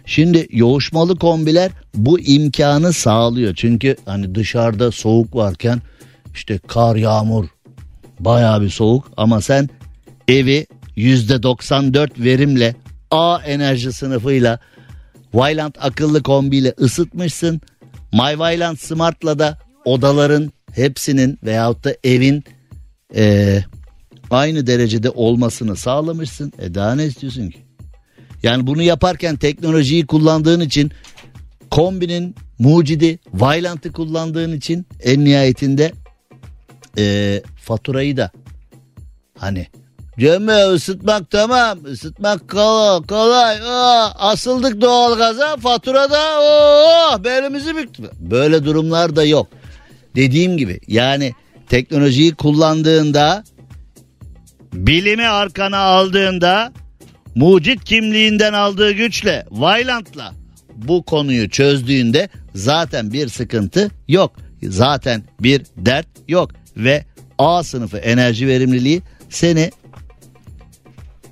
[0.05, 3.55] Şimdi yoğuşmalı kombiler bu imkanı sağlıyor.
[3.55, 5.81] Çünkü hani dışarıda soğuk varken
[6.33, 7.45] işte kar yağmur
[8.19, 9.69] baya bir soğuk ama sen
[10.27, 12.75] evi %94 verimle
[13.11, 14.59] A enerji sınıfıyla
[15.33, 17.61] Vyland akıllı kombiyle ısıtmışsın.
[18.13, 22.43] My Vyland Smart'la da odaların hepsinin veyahut da evin
[23.15, 23.63] e,
[24.29, 26.53] aynı derecede olmasını sağlamışsın.
[26.59, 27.59] E daha ne istiyorsun ki?
[28.43, 30.91] Yani bunu yaparken teknolojiyi kullandığın için
[31.71, 35.91] kombinin mucidi Vyland'ı kullandığın için en nihayetinde
[36.97, 38.31] e, faturayı da
[39.37, 39.67] hani
[40.19, 48.03] Cemme ısıtmak tamam ısıtmak kolay kolay oh, asıldık doğalgaza faturada oh, belimizi büktü.
[48.19, 49.47] Böyle durumlar da yok.
[50.15, 51.33] Dediğim gibi yani
[51.69, 53.43] teknolojiyi kullandığında
[54.73, 56.73] bilimi arkana aldığında
[57.35, 60.33] mucit kimliğinden aldığı güçle Vyland'la
[60.75, 64.35] bu konuyu çözdüğünde zaten bir sıkıntı yok.
[64.63, 67.05] Zaten bir dert yok ve
[67.37, 69.71] A sınıfı enerji verimliliği seni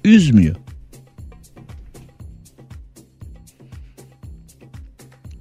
[0.03, 0.55] üzmüyor.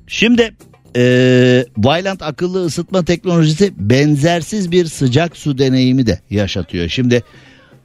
[0.07, 0.55] Şimdi
[0.97, 6.89] e, Vyland akıllı ısıtma teknolojisi benzersiz bir sıcak su deneyimi de yaşatıyor.
[6.89, 7.23] Şimdi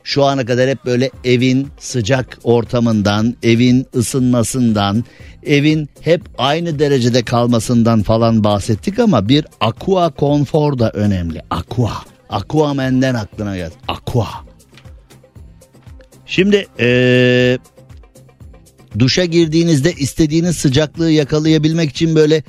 [0.04, 5.04] şu ana kadar hep böyle evin sıcak ortamından, evin ısınmasından,
[5.44, 11.42] evin hep aynı derecede kalmasından falan bahsettik ama bir aqua konfor da önemli.
[11.50, 11.92] Aqua.
[12.30, 13.74] Aquaman'den aklına geldi.
[13.88, 14.28] Aqua.
[16.26, 17.58] Şimdi ee,
[19.00, 22.44] duşa girdiğinizde istediğiniz sıcaklığı yakalayabilmek için böyle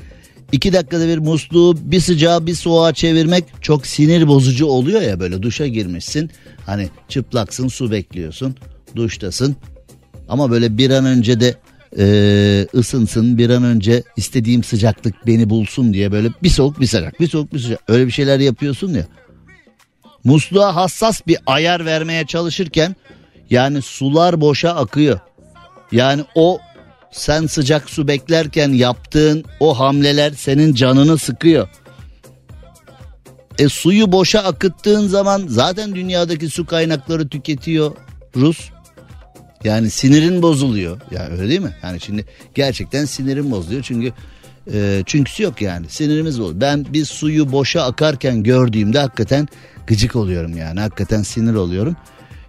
[0.53, 5.43] iki dakikada bir musluğu bir sıcağı bir soğuğa çevirmek çok sinir bozucu oluyor ya böyle
[5.43, 6.31] duşa girmişsin.
[6.67, 8.57] Hani çıplaksın su bekliyorsun
[8.97, 9.57] duştasın
[10.29, 11.55] ama böyle bir an önce de
[11.99, 17.21] e, ısınsın bir an önce istediğim sıcaklık beni bulsun diye böyle bir soğuk bir sıcak
[17.21, 19.07] bir soğuk bir sıcak öyle bir şeyler yapıyorsun ya.
[20.25, 22.97] Musluğa hassas bir ayar vermeye çalışırken
[23.51, 25.21] yani sular boşa akıyor.
[25.93, 26.59] Yani o
[27.13, 31.69] sen sıcak su beklerken yaptığın o hamleler senin canını sıkıyor.
[33.59, 37.93] E suyu boşa akıttığın zaman zaten dünyadaki su kaynakları tüketiyor
[38.37, 38.71] Rus.
[39.65, 41.01] Yani sinirin bozuluyor.
[41.11, 41.77] Yani öyle değil mi?
[41.83, 44.13] Yani şimdi gerçekten sinirin bozuluyor çünkü
[44.73, 46.61] e, çünküsü yok yani sinirimiz bozuluyor.
[46.61, 49.49] Ben bir suyu boşa akarken gördüğümde hakikaten
[49.87, 51.97] gıcık oluyorum yani hakikaten sinir oluyorum.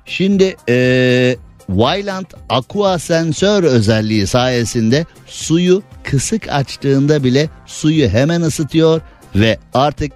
[0.05, 1.36] Şimdi e,
[1.72, 9.01] Wyland Aqua sensör özelliği sayesinde suyu kısık açtığında bile suyu hemen ısıtıyor
[9.36, 10.11] ve artık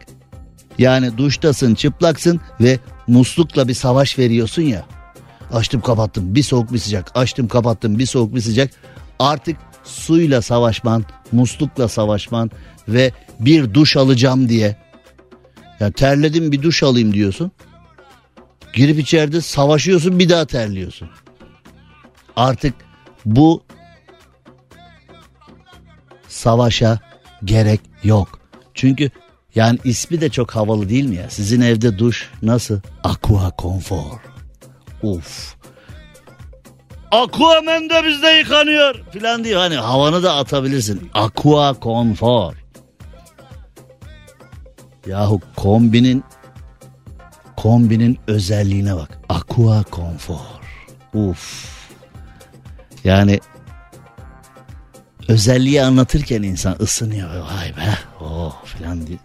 [0.77, 4.85] yani duştasın çıplaksın ve muslukla bir savaş veriyorsun ya.
[5.53, 8.71] Açtım kapattım bir soğuk bir sıcak açtım kapattım bir soğuk bir sıcak
[9.19, 12.51] artık suyla savaşman muslukla savaşman
[12.87, 14.75] ve bir duş alacağım diye
[15.79, 17.51] ya terledim bir duş alayım diyorsun.
[18.73, 21.09] Girip içeride savaşıyorsun bir daha terliyorsun.
[22.35, 22.73] Artık
[23.25, 23.63] bu
[26.27, 26.99] savaşa
[27.45, 28.39] gerek yok.
[28.73, 29.11] Çünkü
[29.55, 31.29] yani ismi de çok havalı değil mi ya?
[31.29, 32.79] Sizin evde duş nasıl?
[33.03, 34.19] Aqua Comfort.
[35.03, 35.55] Uf.
[37.11, 39.59] Aquaman da bizde yıkanıyor filan diyor.
[39.59, 41.09] Hani havanı da atabilirsin.
[41.13, 42.55] Aqua Comfort.
[45.07, 46.23] Yahu kombinin
[47.57, 49.19] kombinin özelliğine bak.
[49.29, 50.39] Aqua Comfort.
[51.13, 51.75] Uf.
[53.05, 53.39] Yani
[55.27, 57.29] özelliği anlatırken insan ısınıyor.
[57.29, 57.97] Vay be.
[58.21, 59.17] Oh filan diye.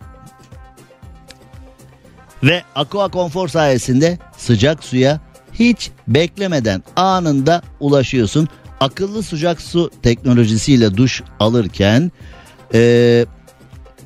[2.42, 5.20] Ve Aqua Comfort sayesinde sıcak suya
[5.52, 8.48] hiç beklemeden anında ulaşıyorsun.
[8.80, 12.12] Akıllı sıcak su teknolojisiyle duş alırken
[12.74, 13.26] e,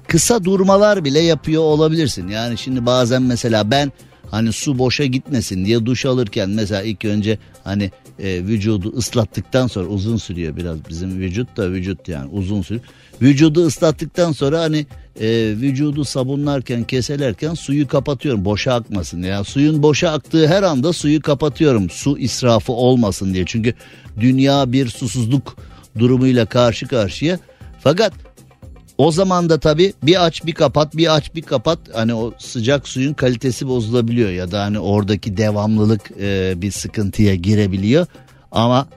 [0.09, 2.29] kısa durmalar bile yapıyor olabilirsin.
[2.29, 3.93] Yani şimdi bazen mesela ben
[4.31, 9.87] hani su boşa gitmesin diye duş alırken mesela ilk önce hani e, vücudu ıslattıktan sonra
[9.87, 12.85] uzun sürüyor biraz bizim vücut da vücut yani uzun sürüyor.
[13.23, 14.87] Vücudu ıslattıktan sonra hani
[15.21, 15.27] e,
[15.61, 19.23] vücudu sabunlarken keselerken suyu kapatıyorum boşa akmasın.
[19.23, 23.45] Ya suyun boşa aktığı her anda suyu kapatıyorum su israfı olmasın diye.
[23.47, 23.75] Çünkü
[24.21, 25.57] dünya bir susuzluk
[25.99, 27.39] durumuyla karşı karşıya.
[27.81, 28.13] Fakat
[28.99, 32.89] o zaman da tabii bir aç bir kapat bir aç bir kapat hani o sıcak
[32.89, 38.07] suyun kalitesi bozulabiliyor ya da hani oradaki devamlılık e, bir sıkıntıya girebiliyor.
[38.53, 38.89] Ama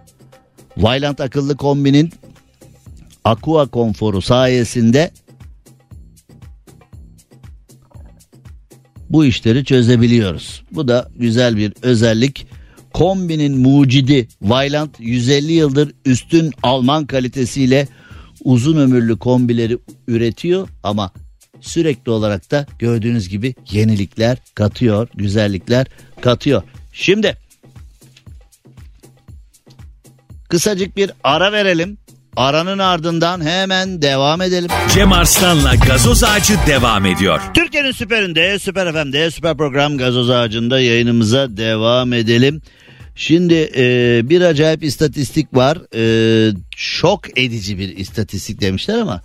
[0.77, 2.13] Vylant akıllı kombinin
[3.23, 5.11] Aqua konforu sayesinde
[9.09, 10.63] bu işleri çözebiliyoruz.
[10.71, 12.47] Bu da güzel bir özellik.
[12.93, 17.87] Kombinin mucidi Vylant 150 yıldır üstün Alman kalitesiyle
[18.47, 19.77] uzun ömürlü kombileri
[20.07, 21.11] üretiyor ama
[21.61, 25.87] sürekli olarak da gördüğünüz gibi yenilikler katıyor, güzellikler
[26.21, 26.63] katıyor.
[26.93, 27.37] Şimdi
[30.49, 31.97] kısacık bir ara verelim.
[32.35, 34.69] Aranın ardından hemen devam edelim.
[34.93, 37.41] Cem Arslan'la gazoz ağacı devam ediyor.
[37.53, 42.61] Türkiye'nin süperinde, süper FM'de, süper program gazoz ağacında yayınımıza devam edelim.
[43.17, 45.77] Şimdi e, bir acayip istatistik var.
[45.95, 49.21] E, şok edici bir istatistik demişler ama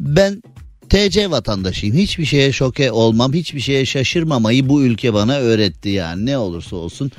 [0.00, 0.42] ben
[0.88, 1.96] TC vatandaşıyım.
[1.96, 7.12] Hiçbir şeye şoke olmam, hiçbir şeye şaşırmamayı bu ülke bana öğretti yani ne olursa olsun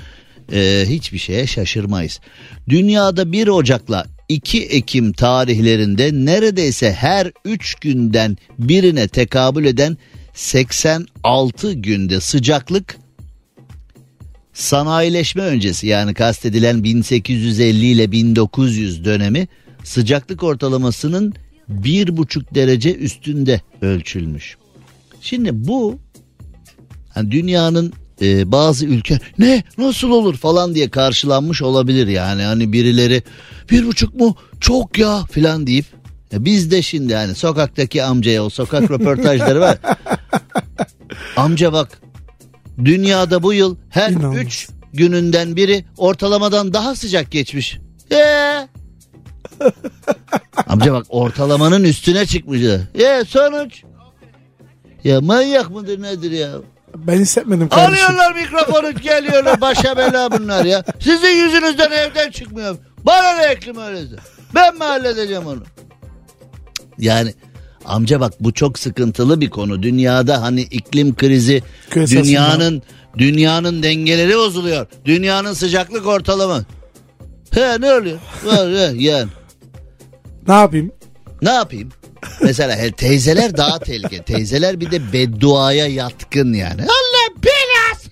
[0.54, 2.20] e, hiçbir şeye şaşırmayız.
[2.70, 9.98] Dünyada 1 Ocak'la 2 Ekim tarihlerinde neredeyse her 3 günden birine tekabül eden
[10.34, 13.03] 86 günde sıcaklık
[14.54, 19.47] sanayileşme öncesi yani kastedilen 1850 ile 1900 dönemi
[19.84, 21.34] sıcaklık ortalamasının
[21.68, 24.58] bir buçuk derece üstünde ölçülmüş.
[25.22, 25.99] Şimdi bu
[27.14, 33.24] hani dünyanın e, bazı ülke ne nasıl olur falan diye karşılanmış olabilir yani hani birileri
[33.72, 35.86] bir buçuk mu çok ya filan deyip
[36.32, 39.78] ya biz de şimdi hani sokaktaki amcaya o sokak röportajları var.
[41.38, 42.03] Amca bak
[42.86, 44.38] dünyada bu yıl her İnanılmaz.
[44.38, 47.80] 3 gününden biri ortalamadan daha sıcak geçmiş.
[48.12, 48.68] Ee?
[50.68, 52.62] Amca bak ortalamanın üstüne çıkmış.
[52.96, 53.84] Ya sonuç.
[55.04, 56.50] Ya manyak mıdır nedir ya?
[56.96, 58.06] Ben hissetmedim kardeşim.
[58.06, 60.84] Alıyorlar mikrofonu geliyorlar başa bela bunlar ya.
[61.00, 62.80] Sizin yüzünüzden evden çıkmıyorum.
[63.06, 64.16] Bana ne eklim öyleyse.
[64.56, 65.64] Ben mi halledeceğim onu?
[66.98, 67.34] Yani
[67.86, 69.84] amca bak bu çok sıkıntılı bir konu.
[69.84, 72.82] Dünyada hani iklim krizi Küresel dünyanın
[73.18, 74.88] dünyanın dengeleri bozuluyor.
[75.06, 76.66] Dünyanın sıcaklık ortalaması.
[77.52, 78.20] He ne oluyor?
[78.96, 79.30] Yani.
[80.48, 80.92] Ne yapayım?
[81.42, 81.90] Ne yapayım?
[82.42, 84.24] Mesela he, teyzeler daha tehlikeli.
[84.24, 86.82] Teyzeler bir de bedduaya yatkın yani.
[86.82, 88.10] Allah belası.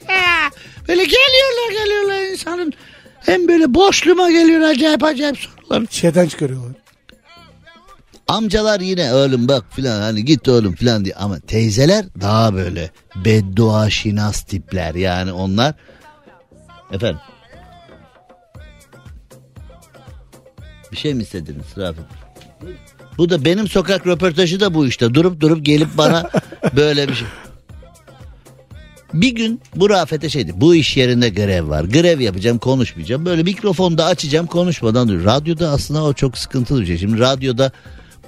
[0.87, 2.73] Böyle geliyorlar geliyorlar insanın.
[3.19, 5.87] Hem böyle boşluğuma geliyor acayip acayip sorular.
[5.89, 6.71] Şeyden çıkarıyorlar.
[8.31, 11.15] Amcalar yine oğlum bak filan hani git oğlum filan diye.
[11.15, 12.91] Ama teyzeler daha böyle
[13.25, 15.73] beddua şinas tipler yani onlar.
[16.91, 17.19] Efendim.
[20.91, 22.05] Bir şey mi istediniz Rafet?
[23.17, 25.13] Bu da benim sokak röportajı da bu işte.
[25.13, 26.29] Durup durup gelip bana
[26.75, 27.27] böyle bir şey.
[29.13, 30.53] Bir gün bu Rafet'e şeydi.
[30.55, 31.83] Bu iş yerinde grev var.
[31.83, 33.25] Grev yapacağım konuşmayacağım.
[33.25, 35.25] Böyle mikrofonda açacağım konuşmadan.
[35.25, 36.97] Radyoda aslında o çok sıkıntılı bir şey.
[36.97, 37.71] Şimdi radyoda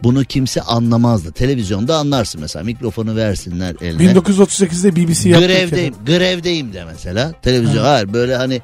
[0.04, 1.32] bunu kimse anlamazdı.
[1.32, 4.12] Televizyonda anlarsın mesela mikrofonu versinler eline.
[4.12, 5.48] 1938'de BBC yaptı.
[5.48, 7.32] Grevdeyim, grevdeyim de mesela.
[7.42, 8.62] Televizyon hayır böyle hani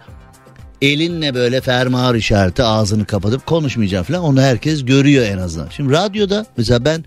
[0.81, 4.23] elinle böyle fermuar işareti ağzını kapatıp konuşmayacağım falan.
[4.23, 5.69] Onu herkes görüyor en azından.
[5.69, 7.05] Şimdi radyoda mesela ben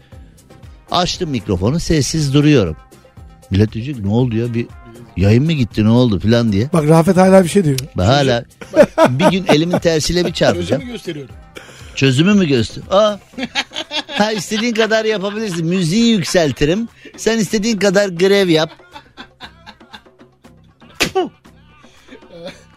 [0.91, 2.77] açtım mikrofonu sessiz duruyorum.
[3.51, 4.67] Millet diyecek ne oldu ya bir
[5.17, 6.69] Yayın mı gitti ne oldu falan diye.
[6.73, 7.79] Bak Rafet hala bir şey diyor.
[7.99, 8.45] Ben hala
[9.09, 10.87] bir gün elimin tersiyle bir çarpacağım.
[10.87, 11.35] gösteriyorum.
[11.95, 12.85] Çözümü mü göster?
[12.91, 13.19] Aa.
[14.09, 15.67] Ha istediğin kadar yapabilirsin.
[15.67, 16.89] Müziği yükseltirim.
[17.17, 18.71] Sen istediğin kadar grev yap.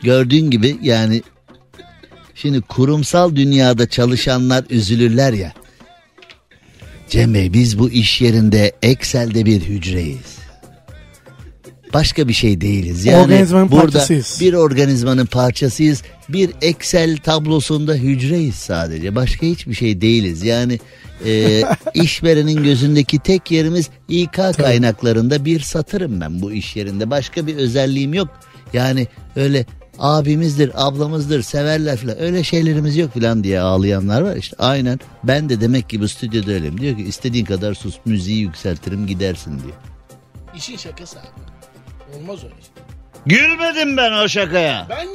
[0.02, 1.24] Gördüğün gibi yani
[2.36, 5.54] şimdi kurumsal dünyada çalışanlar üzülürler ya.
[7.10, 10.45] Cem Bey biz bu iş yerinde Excel'de bir hücreyiz.
[11.96, 13.06] Başka bir şey değiliz.
[13.06, 14.38] Yani Organizmanın burada parçasıyız.
[14.42, 16.04] bir organizmanın parçasıyız.
[16.30, 19.16] Bir Excel tablosunda hücreyiz sadece.
[19.16, 20.44] Başka hiçbir şey değiliz.
[20.44, 20.80] Yani
[21.26, 21.62] e,
[21.94, 27.10] işverenin gözündeki tek yerimiz İK kaynaklarında bir satırım ben bu iş yerinde.
[27.10, 28.28] Başka bir özelliğim yok.
[28.74, 29.66] Yani öyle
[30.00, 34.36] abimizdir, ablamızdır, severler falan öyle şeylerimiz yok falan diye ağlayanlar var.
[34.36, 36.82] İşte aynen ben de demek ki bu stüdyoda öyleyim.
[36.82, 39.76] Diyor ki istediğin kadar sus müziği yükseltirim gidersin diyor.
[40.58, 41.56] İşin şakası abi.
[42.14, 42.54] Olmaz öyle.
[42.56, 42.76] şey.
[43.26, 44.88] Gülmedim ben o şakaya.
[44.90, 45.08] Ben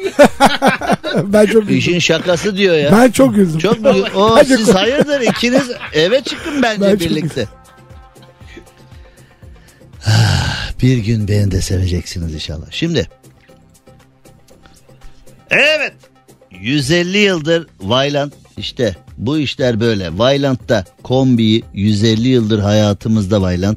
[1.32, 1.76] ben çok güldüm.
[1.76, 2.92] İşin şakası diyor ya.
[2.92, 3.58] Ben çok güldüm.
[3.58, 3.88] Çok mu?
[4.14, 7.48] O Bence siz kom- hayırdır ikiniz eve çıkın bence Ben çok birlikte.
[10.06, 12.66] Ah, Bir gün beni de seveceksiniz inşallah.
[12.70, 13.08] Şimdi.
[15.50, 15.92] Evet.
[16.60, 20.18] 150 yıldır Vayland işte bu işler böyle.
[20.18, 23.76] Vayland'da kombiyi 150 yıldır hayatımızda Vayland.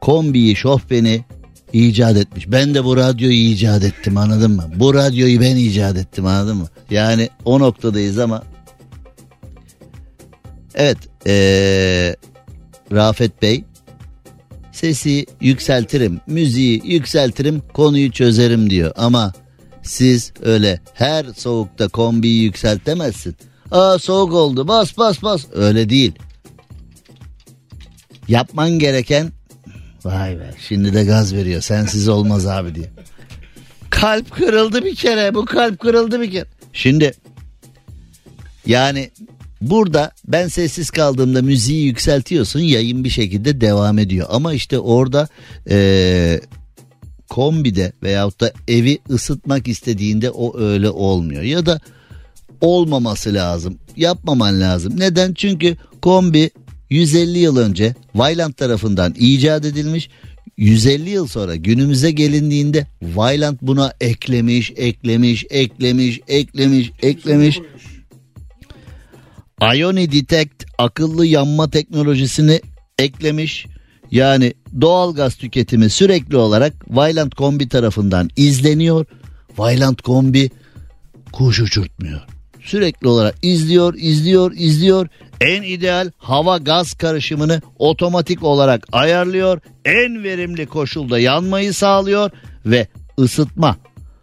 [0.00, 1.24] Kombiyi şofbeni
[1.72, 2.50] icat etmiş.
[2.50, 4.64] Ben de bu radyoyu icat ettim anladın mı?
[4.76, 6.66] Bu radyoyu ben icat ettim anladın mı?
[6.90, 8.42] Yani o noktadayız ama
[10.74, 12.16] Evet ee,
[12.92, 13.64] Rafet Bey
[14.72, 18.92] sesi yükseltirim, müziği yükseltirim, konuyu çözerim diyor.
[18.96, 19.32] Ama
[19.82, 23.36] siz öyle her soğukta kombiyi yükseltemezsin.
[23.70, 26.12] Aa soğuk oldu bas bas bas öyle değil.
[28.28, 29.32] Yapman gereken
[30.04, 32.86] vay be şimdi de gaz veriyor sensiz olmaz abi diye.
[33.90, 36.44] Kalp kırıldı bir kere bu kalp kırıldı bir kere.
[36.72, 37.12] Şimdi
[38.66, 39.10] yani
[39.60, 44.26] burada ben sessiz kaldığımda müziği yükseltiyorsun yayın bir şekilde devam ediyor.
[44.30, 45.28] Ama işte orada
[45.70, 46.40] eee,
[47.28, 51.42] kombide veyahut da evi ısıtmak istediğinde o öyle olmuyor.
[51.42, 51.80] Ya da
[52.60, 54.92] olmaması lazım yapmaman lazım.
[55.00, 55.34] Neden?
[55.34, 56.50] Çünkü kombi
[56.92, 60.10] 150 yıl önce Vayland tarafından icat edilmiş.
[60.56, 67.60] 150 yıl sonra günümüze gelindiğinde Vayland buna eklemiş, eklemiş, eklemiş, eklemiş, eklemiş.
[69.74, 72.60] Ioni Detect akıllı yanma teknolojisini
[72.98, 73.66] eklemiş.
[74.10, 79.06] Yani doğal gaz tüketimi sürekli olarak Vayland Kombi tarafından izleniyor.
[79.58, 80.50] Vayland Kombi
[81.32, 82.20] kuş uçurtmuyor.
[82.60, 85.08] Sürekli olarak izliyor, izliyor, izliyor.
[85.42, 89.60] En ideal hava gaz karışımını otomatik olarak ayarlıyor.
[89.84, 92.30] En verimli koşulda yanmayı sağlıyor
[92.66, 92.86] ve
[93.18, 93.76] ısıtma,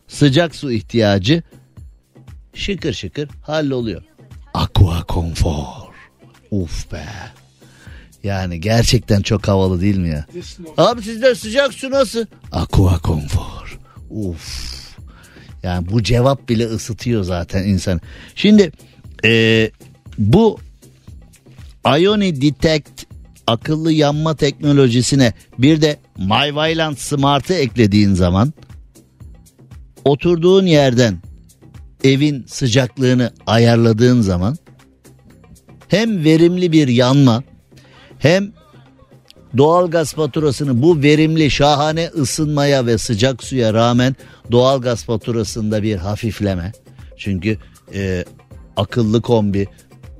[0.08, 1.44] sıcak su ihtiyacı
[2.54, 4.02] şıkır şıkır halloluyor.
[4.54, 5.90] Aqua Comfort.
[6.52, 7.06] Uf be.
[8.24, 10.26] Yani gerçekten çok havalı değil mi ya?
[10.78, 12.26] Abi sizde sıcak su nasıl?
[12.52, 13.70] Aqua Comfort.
[14.10, 14.70] Uf.
[15.64, 18.02] Yani bu cevap bile ısıtıyor zaten insan.
[18.36, 18.72] Şimdi
[19.24, 19.72] eee,
[20.18, 20.60] bu
[21.86, 23.06] Ioni Detect
[23.48, 28.54] akıllı yanma teknolojisine bir de MyViland Smart'ı eklediğin zaman
[30.06, 31.18] oturduğun yerden
[32.04, 34.58] evin sıcaklığını ayarladığın zaman
[35.88, 37.44] hem verimli bir yanma
[38.20, 38.52] hem
[39.58, 44.16] doğalgaz faturasını bu verimli şahane ısınmaya ve sıcak suya rağmen
[44.52, 46.72] doğalgaz faturasında bir hafifleme.
[47.18, 47.58] Çünkü
[47.94, 48.26] e,
[48.78, 49.68] akıllı kombi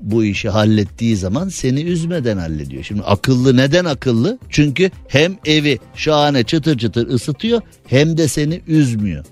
[0.00, 2.84] bu işi hallettiği zaman seni üzmeden hallediyor.
[2.84, 4.38] Şimdi akıllı neden akıllı?
[4.48, 9.24] Çünkü hem evi şahane çıtır çıtır ısıtıyor hem de seni üzmüyor.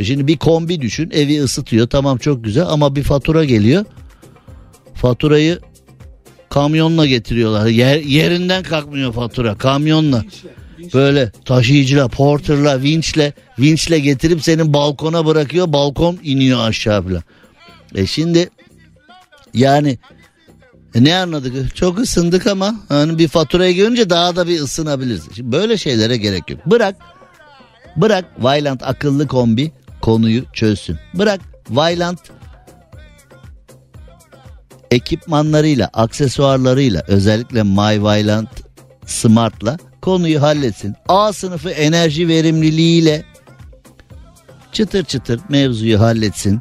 [0.00, 3.84] E şimdi bir kombi düşün evi ısıtıyor tamam çok güzel ama bir fatura geliyor.
[4.94, 5.58] Faturayı
[6.48, 7.66] kamyonla getiriyorlar.
[7.66, 10.24] Yer, yerinden kalkmıyor fatura kamyonla.
[10.94, 15.72] Böyle taşıyıcıyla, porterla, vinçle, vinçle getirip senin balkona bırakıyor.
[15.72, 17.22] Balkon iniyor aşağı falan.
[17.94, 18.50] E şimdi
[19.54, 19.98] yani
[20.94, 21.76] e ne anladık?
[21.76, 25.22] Çok ısındık ama hani bir faturaya görünce daha da bir ısınabiliriz.
[25.34, 26.60] Şimdi böyle şeylere gerek yok.
[26.66, 26.96] Bırak
[27.96, 30.98] Bırak Vayland akıllı kombi konuyu çözsün.
[31.14, 31.40] Bırak
[31.70, 32.18] Vayland
[34.90, 38.46] ekipmanlarıyla, aksesuarlarıyla özellikle My Vayland
[39.06, 40.94] Smart'la konuyu halletsin.
[41.08, 43.24] A sınıfı enerji verimliliğiyle
[44.72, 46.60] çıtır çıtır mevzuyu halletsin.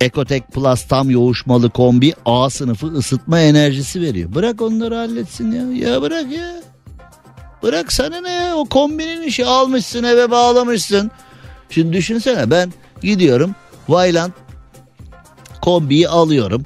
[0.00, 4.34] Ekotek Plus tam yoğuşmalı kombi A sınıfı ısıtma enerjisi veriyor.
[4.34, 5.90] Bırak onları halletsin ya.
[5.90, 6.62] Ya bırak ya.
[7.62, 11.10] Bırak sana ne ya o kombinin işi almışsın eve bağlamışsın.
[11.70, 12.72] Şimdi düşünsene ben
[13.02, 13.54] gidiyorum
[13.88, 14.32] Vayland
[15.62, 16.62] kombiyi alıyorum.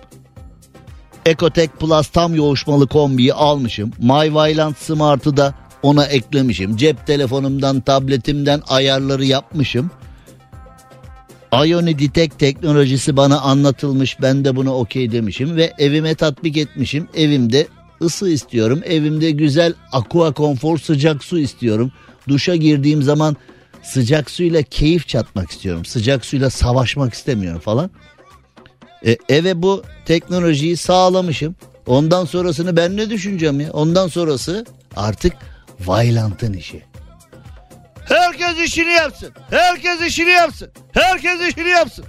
[1.27, 3.93] Ecotech Plus tam yoğuşmalı kombiyi almışım.
[3.99, 6.77] My Vayland Smart'ı da ona eklemişim.
[6.77, 9.91] Cep telefonumdan, tabletimden ayarları yapmışım.
[11.63, 14.17] Ioni Detect teknolojisi bana anlatılmış.
[14.23, 17.09] Ben de buna okey demişim ve evime tatbik etmişim.
[17.15, 17.67] Evimde
[18.03, 18.81] ısı istiyorum.
[18.85, 21.93] Evimde güzel aqua konfor sıcak su istiyorum.
[22.29, 23.37] Duşa girdiğim zaman
[23.83, 25.85] sıcak suyla keyif çatmak istiyorum.
[25.85, 27.91] Sıcak suyla savaşmak istemiyorum falan.
[29.07, 31.55] E, eve bu teknolojiyi sağlamışım.
[31.87, 33.73] Ondan sonrasını ben ne düşüneceğim ya?
[33.73, 34.65] Ondan sonrası
[34.97, 35.33] artık
[35.81, 36.83] Vailant'ın işi.
[38.05, 39.33] Herkes işini yapsın.
[39.51, 40.71] Herkes işini yapsın.
[40.93, 42.05] Herkes işini yapsın.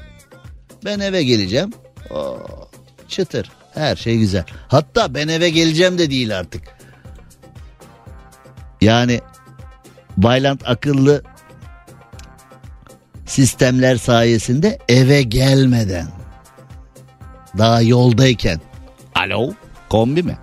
[0.85, 1.73] Ben eve geleceğim.
[2.09, 2.37] Oo,
[3.07, 3.51] çıtır.
[3.73, 4.43] Her şey güzel.
[4.67, 6.63] Hatta ben eve geleceğim de değil artık.
[8.81, 9.21] Yani
[10.17, 11.23] Baylant akıllı
[13.25, 16.07] sistemler sayesinde eve gelmeden
[17.57, 18.61] daha yoldayken
[19.15, 19.53] alo
[19.89, 20.37] kombi mi?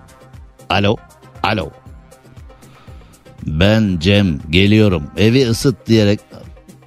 [0.70, 0.96] Alo
[1.42, 1.70] alo
[3.46, 6.20] ben Cem geliyorum evi ısıt diyerek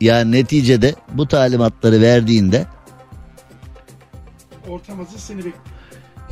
[0.01, 2.65] yani neticede bu talimatları verdiğinde
[4.69, 5.57] Ortamazı seni bekliyor.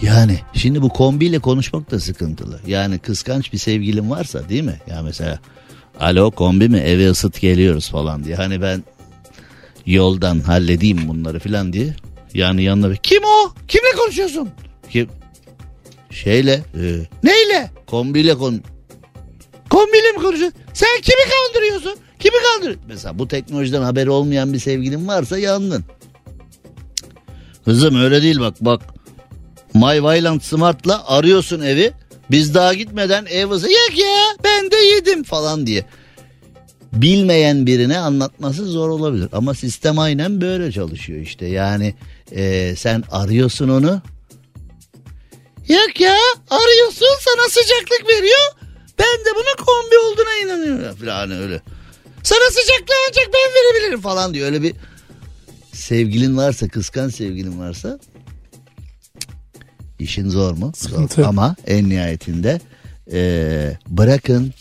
[0.02, 2.60] yani şimdi bu kombiyle konuşmak da sıkıntılı.
[2.68, 4.80] Yani kıskanç bir sevgilin varsa değil mi?
[4.90, 5.40] Ya mesela
[6.00, 8.36] alo kombi mi eve ısıt geliyoruz falan diye.
[8.36, 8.84] Hani ben
[9.86, 11.96] yoldan halledeyim bunları falan diye.
[12.34, 13.54] Yani yanına bir kim o?
[13.68, 14.50] Kimle konuşuyorsun?
[14.90, 15.10] Kim?
[16.10, 16.54] Şeyle.
[16.54, 16.84] e,
[17.24, 17.72] neyle?
[17.88, 18.62] Kombiyle kon.
[19.74, 20.60] Kombiyle mi konuşuyorsun?
[20.74, 21.96] Sen kimi kandırıyorsun?
[22.20, 22.86] Kimi kandırıyorsun?
[22.88, 25.84] Mesela bu teknolojiden haberi olmayan bir sevgilin varsa yandın.
[27.66, 28.82] Kızım öyle değil bak bak.
[29.74, 31.94] My Valiant Smart'la arıyorsun evi.
[32.32, 35.86] Biz daha gitmeden ev ısı yok ya ben de yedim falan diye.
[36.94, 39.30] Bilmeyen birine anlatması zor olabilir.
[39.32, 41.46] Ama sistem aynen böyle çalışıyor işte.
[41.46, 41.96] Yani
[42.32, 44.02] e, sen arıyorsun onu.
[45.70, 46.16] Yok ya
[46.50, 48.63] arıyorsun sana sıcaklık veriyor.
[49.00, 51.62] Ben de buna kombi olduğuna inanıyorum falan öyle.
[52.24, 54.46] Sana sıcaklığı ancak ben verebilirim falan diyor.
[54.46, 54.76] Öyle bir
[55.74, 58.00] sevgilin varsa kıskan sevgilin varsa
[60.00, 60.72] işin zor mu?
[60.76, 61.16] Sıkıntı.
[61.16, 61.24] Zor.
[61.24, 62.62] Ama en nihayetinde
[63.12, 64.54] eee, bırakın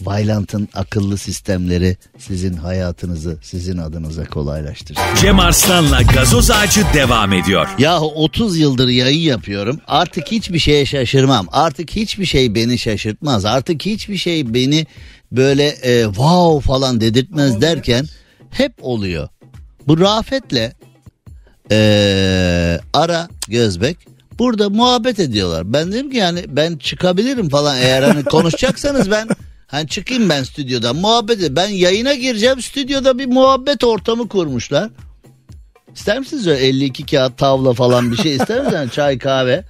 [0.00, 5.02] Vailant'ın akıllı sistemleri sizin hayatınızı sizin adınıza kolaylaştırsın.
[5.20, 7.68] Cem Arslan'la gazoz ağacı devam ediyor.
[7.78, 9.80] Yahu 30 yıldır yayın yapıyorum.
[9.86, 11.46] Artık hiçbir şeye şaşırmam.
[11.52, 13.44] Artık hiçbir şey beni şaşırtmaz.
[13.44, 14.86] Artık hiçbir şey beni
[15.32, 18.06] böyle e, wow falan dedirtmez derken
[18.50, 19.28] hep oluyor.
[19.86, 20.72] Bu Rafet'le
[21.70, 23.96] e, Ara Gözbek
[24.38, 25.72] burada muhabbet ediyorlar.
[25.72, 29.28] Ben dedim ki yani ben çıkabilirim falan eğer hani konuşacaksanız ben
[29.68, 31.56] hani çıkayım ben stüdyodan muhabbet edeyim.
[31.56, 34.90] Ben yayına gireceğim stüdyoda bir muhabbet ortamı kurmuşlar.
[35.94, 38.74] İster misiniz öyle 52 kağıt tavla falan bir şey ister misiniz?
[38.74, 39.64] Yani çay kahve.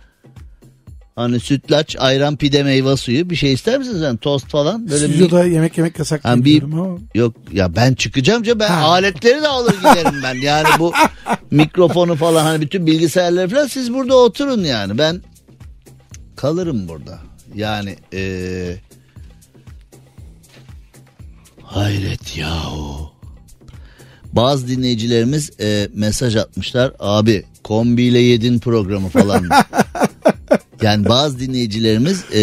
[1.17, 4.01] Hani sütlaç, ayran, pide, meyve suyu bir şey ister misiniz?
[4.01, 4.91] Yani tost falan.
[4.91, 6.99] Böyle bir, Stüdyoda yemek yemek yasak Yani bir- ama.
[7.15, 8.81] yok ya ben çıkacağım ya ben Ha.
[8.87, 10.35] aletleri de alır giderim ben.
[10.35, 10.93] Yani bu
[11.51, 14.99] mikrofonu falan hani bütün bilgisayarları falan siz burada oturun yani.
[14.99, 15.23] Ben
[16.37, 17.19] kalırım burada.
[17.55, 18.77] Yani eee
[21.69, 23.11] hayret yahu.
[24.33, 26.93] Bazı dinleyicilerimiz e, mesaj atmışlar.
[26.99, 29.49] Abi kombiyle yedin programı falan.
[30.83, 32.43] yani bazı dinleyicilerimiz e,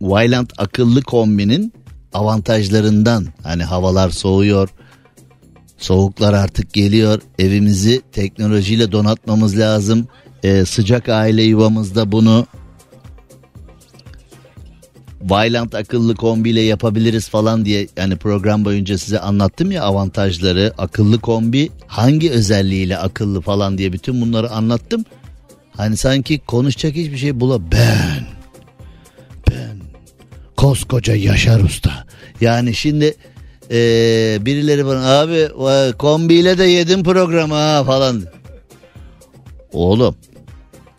[0.00, 1.72] Vylant akıllı kombinin
[2.12, 4.68] avantajlarından hani havalar soğuyor.
[5.78, 7.22] Soğuklar artık geliyor.
[7.38, 10.08] Evimizi teknolojiyle donatmamız lazım.
[10.42, 12.46] E, sıcak aile yuvamızda bunu
[15.30, 21.70] Vylant akıllı kombiyle yapabiliriz falan diye yani program boyunca size anlattım ya avantajları akıllı kombi
[21.86, 25.04] hangi özelliğiyle akıllı falan diye bütün bunları anlattım.
[25.76, 28.26] Hani sanki konuşacak hiçbir şey bula ben
[29.50, 29.76] ben
[30.56, 32.04] koskoca Yaşar Usta
[32.40, 33.04] yani şimdi
[33.70, 35.48] eee, birileri bana abi
[35.98, 38.22] kombiyle de yedim programı ha falan.
[39.72, 40.16] Oğlum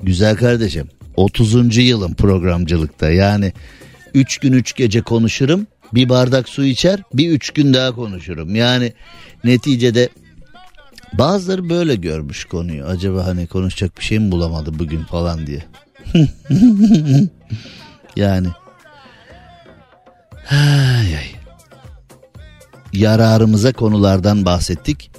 [0.02, 1.78] güzel kardeşim 30.
[1.78, 3.54] yılım programcılıkta yani
[4.14, 5.68] 3 gün 3 gece konuşurum.
[5.94, 8.56] Bir bardak su içer bir 3 gün daha konuşurum.
[8.56, 8.94] Yani
[9.44, 10.10] neticede
[11.14, 12.86] bazıları böyle görmüş konuyu.
[12.86, 15.64] Acaba hani konuşacak bir şey mi bulamadı bugün falan diye.
[18.16, 18.48] Yani.
[20.50, 21.26] Ay ay.
[22.94, 25.12] yararımıza konulardan bahsettik.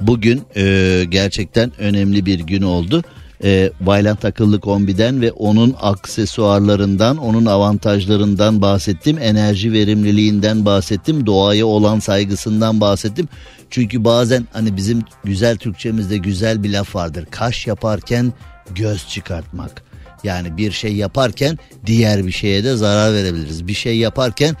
[0.00, 3.02] Bugün e, gerçekten önemli bir gün oldu
[3.44, 9.18] e, Vaillant akıllı kombiden ve onun aksesuarlarından, onun avantajlarından bahsettim.
[9.18, 11.26] Enerji verimliliğinden bahsettim.
[11.26, 13.28] Doğaya olan saygısından bahsettim.
[13.70, 17.26] Çünkü bazen hani bizim güzel Türkçemizde güzel bir laf vardır.
[17.30, 18.32] Kaş yaparken
[18.74, 19.82] göz çıkartmak.
[20.24, 23.66] Yani bir şey yaparken diğer bir şeye de zarar verebiliriz.
[23.66, 24.56] Bir şey yaparken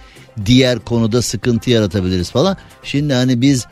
[0.46, 2.56] diğer konuda sıkıntı yaratabiliriz falan.
[2.82, 3.66] Şimdi hani biz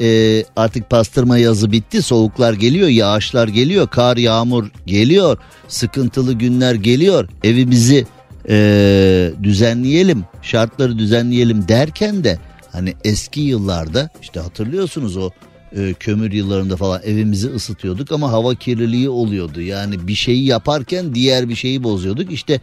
[0.00, 5.38] e, artık pastırma yazı bitti soğuklar geliyor yağışlar geliyor kar yağmur geliyor
[5.68, 7.28] sıkıntılı günler geliyor.
[7.44, 8.06] Evimizi
[8.48, 12.38] e, düzenleyelim şartları düzenleyelim derken de
[12.72, 15.30] hani eski yıllarda işte hatırlıyorsunuz o
[15.76, 19.60] e, kömür yıllarında falan evimizi ısıtıyorduk ama hava kirliliği oluyordu.
[19.60, 22.32] Yani bir şeyi yaparken diğer bir şeyi bozuyorduk.
[22.32, 22.60] İşte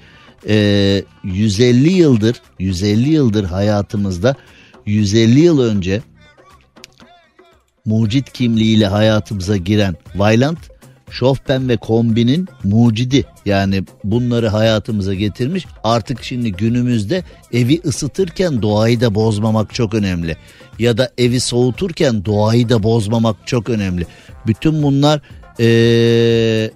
[0.48, 4.36] e, 150 yıldır 150 yıldır hayatımızda
[4.86, 6.02] 150 yıl önce
[7.86, 10.60] mucit kimliğiyle hayatımıza giren Vailant,
[11.10, 15.66] Şofben ve Kombin'in mucidi yani bunları hayatımıza getirmiş.
[15.84, 17.24] Artık şimdi günümüzde
[17.54, 20.38] evi ısıtırken doğayı da bozmamak çok önemli.
[20.80, 24.06] Ya da evi soğuturken doğayı da bozmamak çok önemli.
[24.48, 25.22] Bütün bunlar
[25.60, 26.72] ee,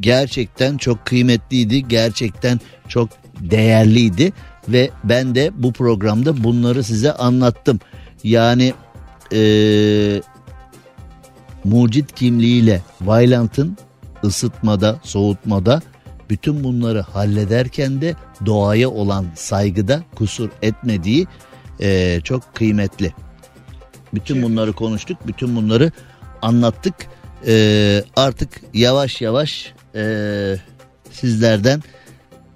[0.00, 1.88] gerçekten çok kıymetliydi.
[1.88, 3.08] Gerçekten çok
[3.40, 4.32] değerliydi
[4.68, 7.80] ve ben de bu programda bunları size anlattım.
[8.24, 8.74] Yani
[9.32, 10.22] e,
[11.64, 13.76] mucit kimliğiyle Vailant'ın
[14.24, 15.82] ısıtmada, soğutmada
[16.30, 18.14] bütün bunları hallederken de
[18.46, 21.26] doğaya olan saygıda kusur etmediği
[21.80, 23.14] e, çok kıymetli.
[24.14, 25.92] Bütün bunları konuştuk, bütün bunları
[26.42, 26.94] anlattık.
[27.46, 30.56] E, artık yavaş yavaş e,
[31.10, 31.82] sizlerden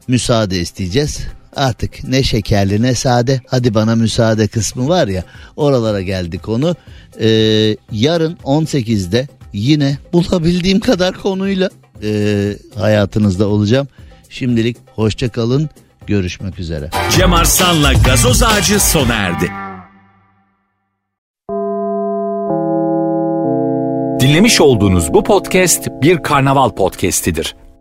[0.09, 5.25] müsaade isteyeceğiz artık ne şekerli ne sade hadi bana müsaade kısmı var ya
[5.57, 6.77] oralara geldi konu.
[7.21, 7.29] Ee,
[7.93, 11.71] yarın 18'de yine bulabildiğim kadar konuyla
[12.03, 13.89] e, hayatınızda olacağım.
[14.29, 15.71] Şimdilik hoşça kalın
[16.07, 16.91] görüşmek üzere.
[17.17, 19.51] Cem Arslan'la gazoz ağacı sona erdi.
[24.21, 27.57] Dinlemiş olduğunuz bu podcast bir karnaval podcastidir.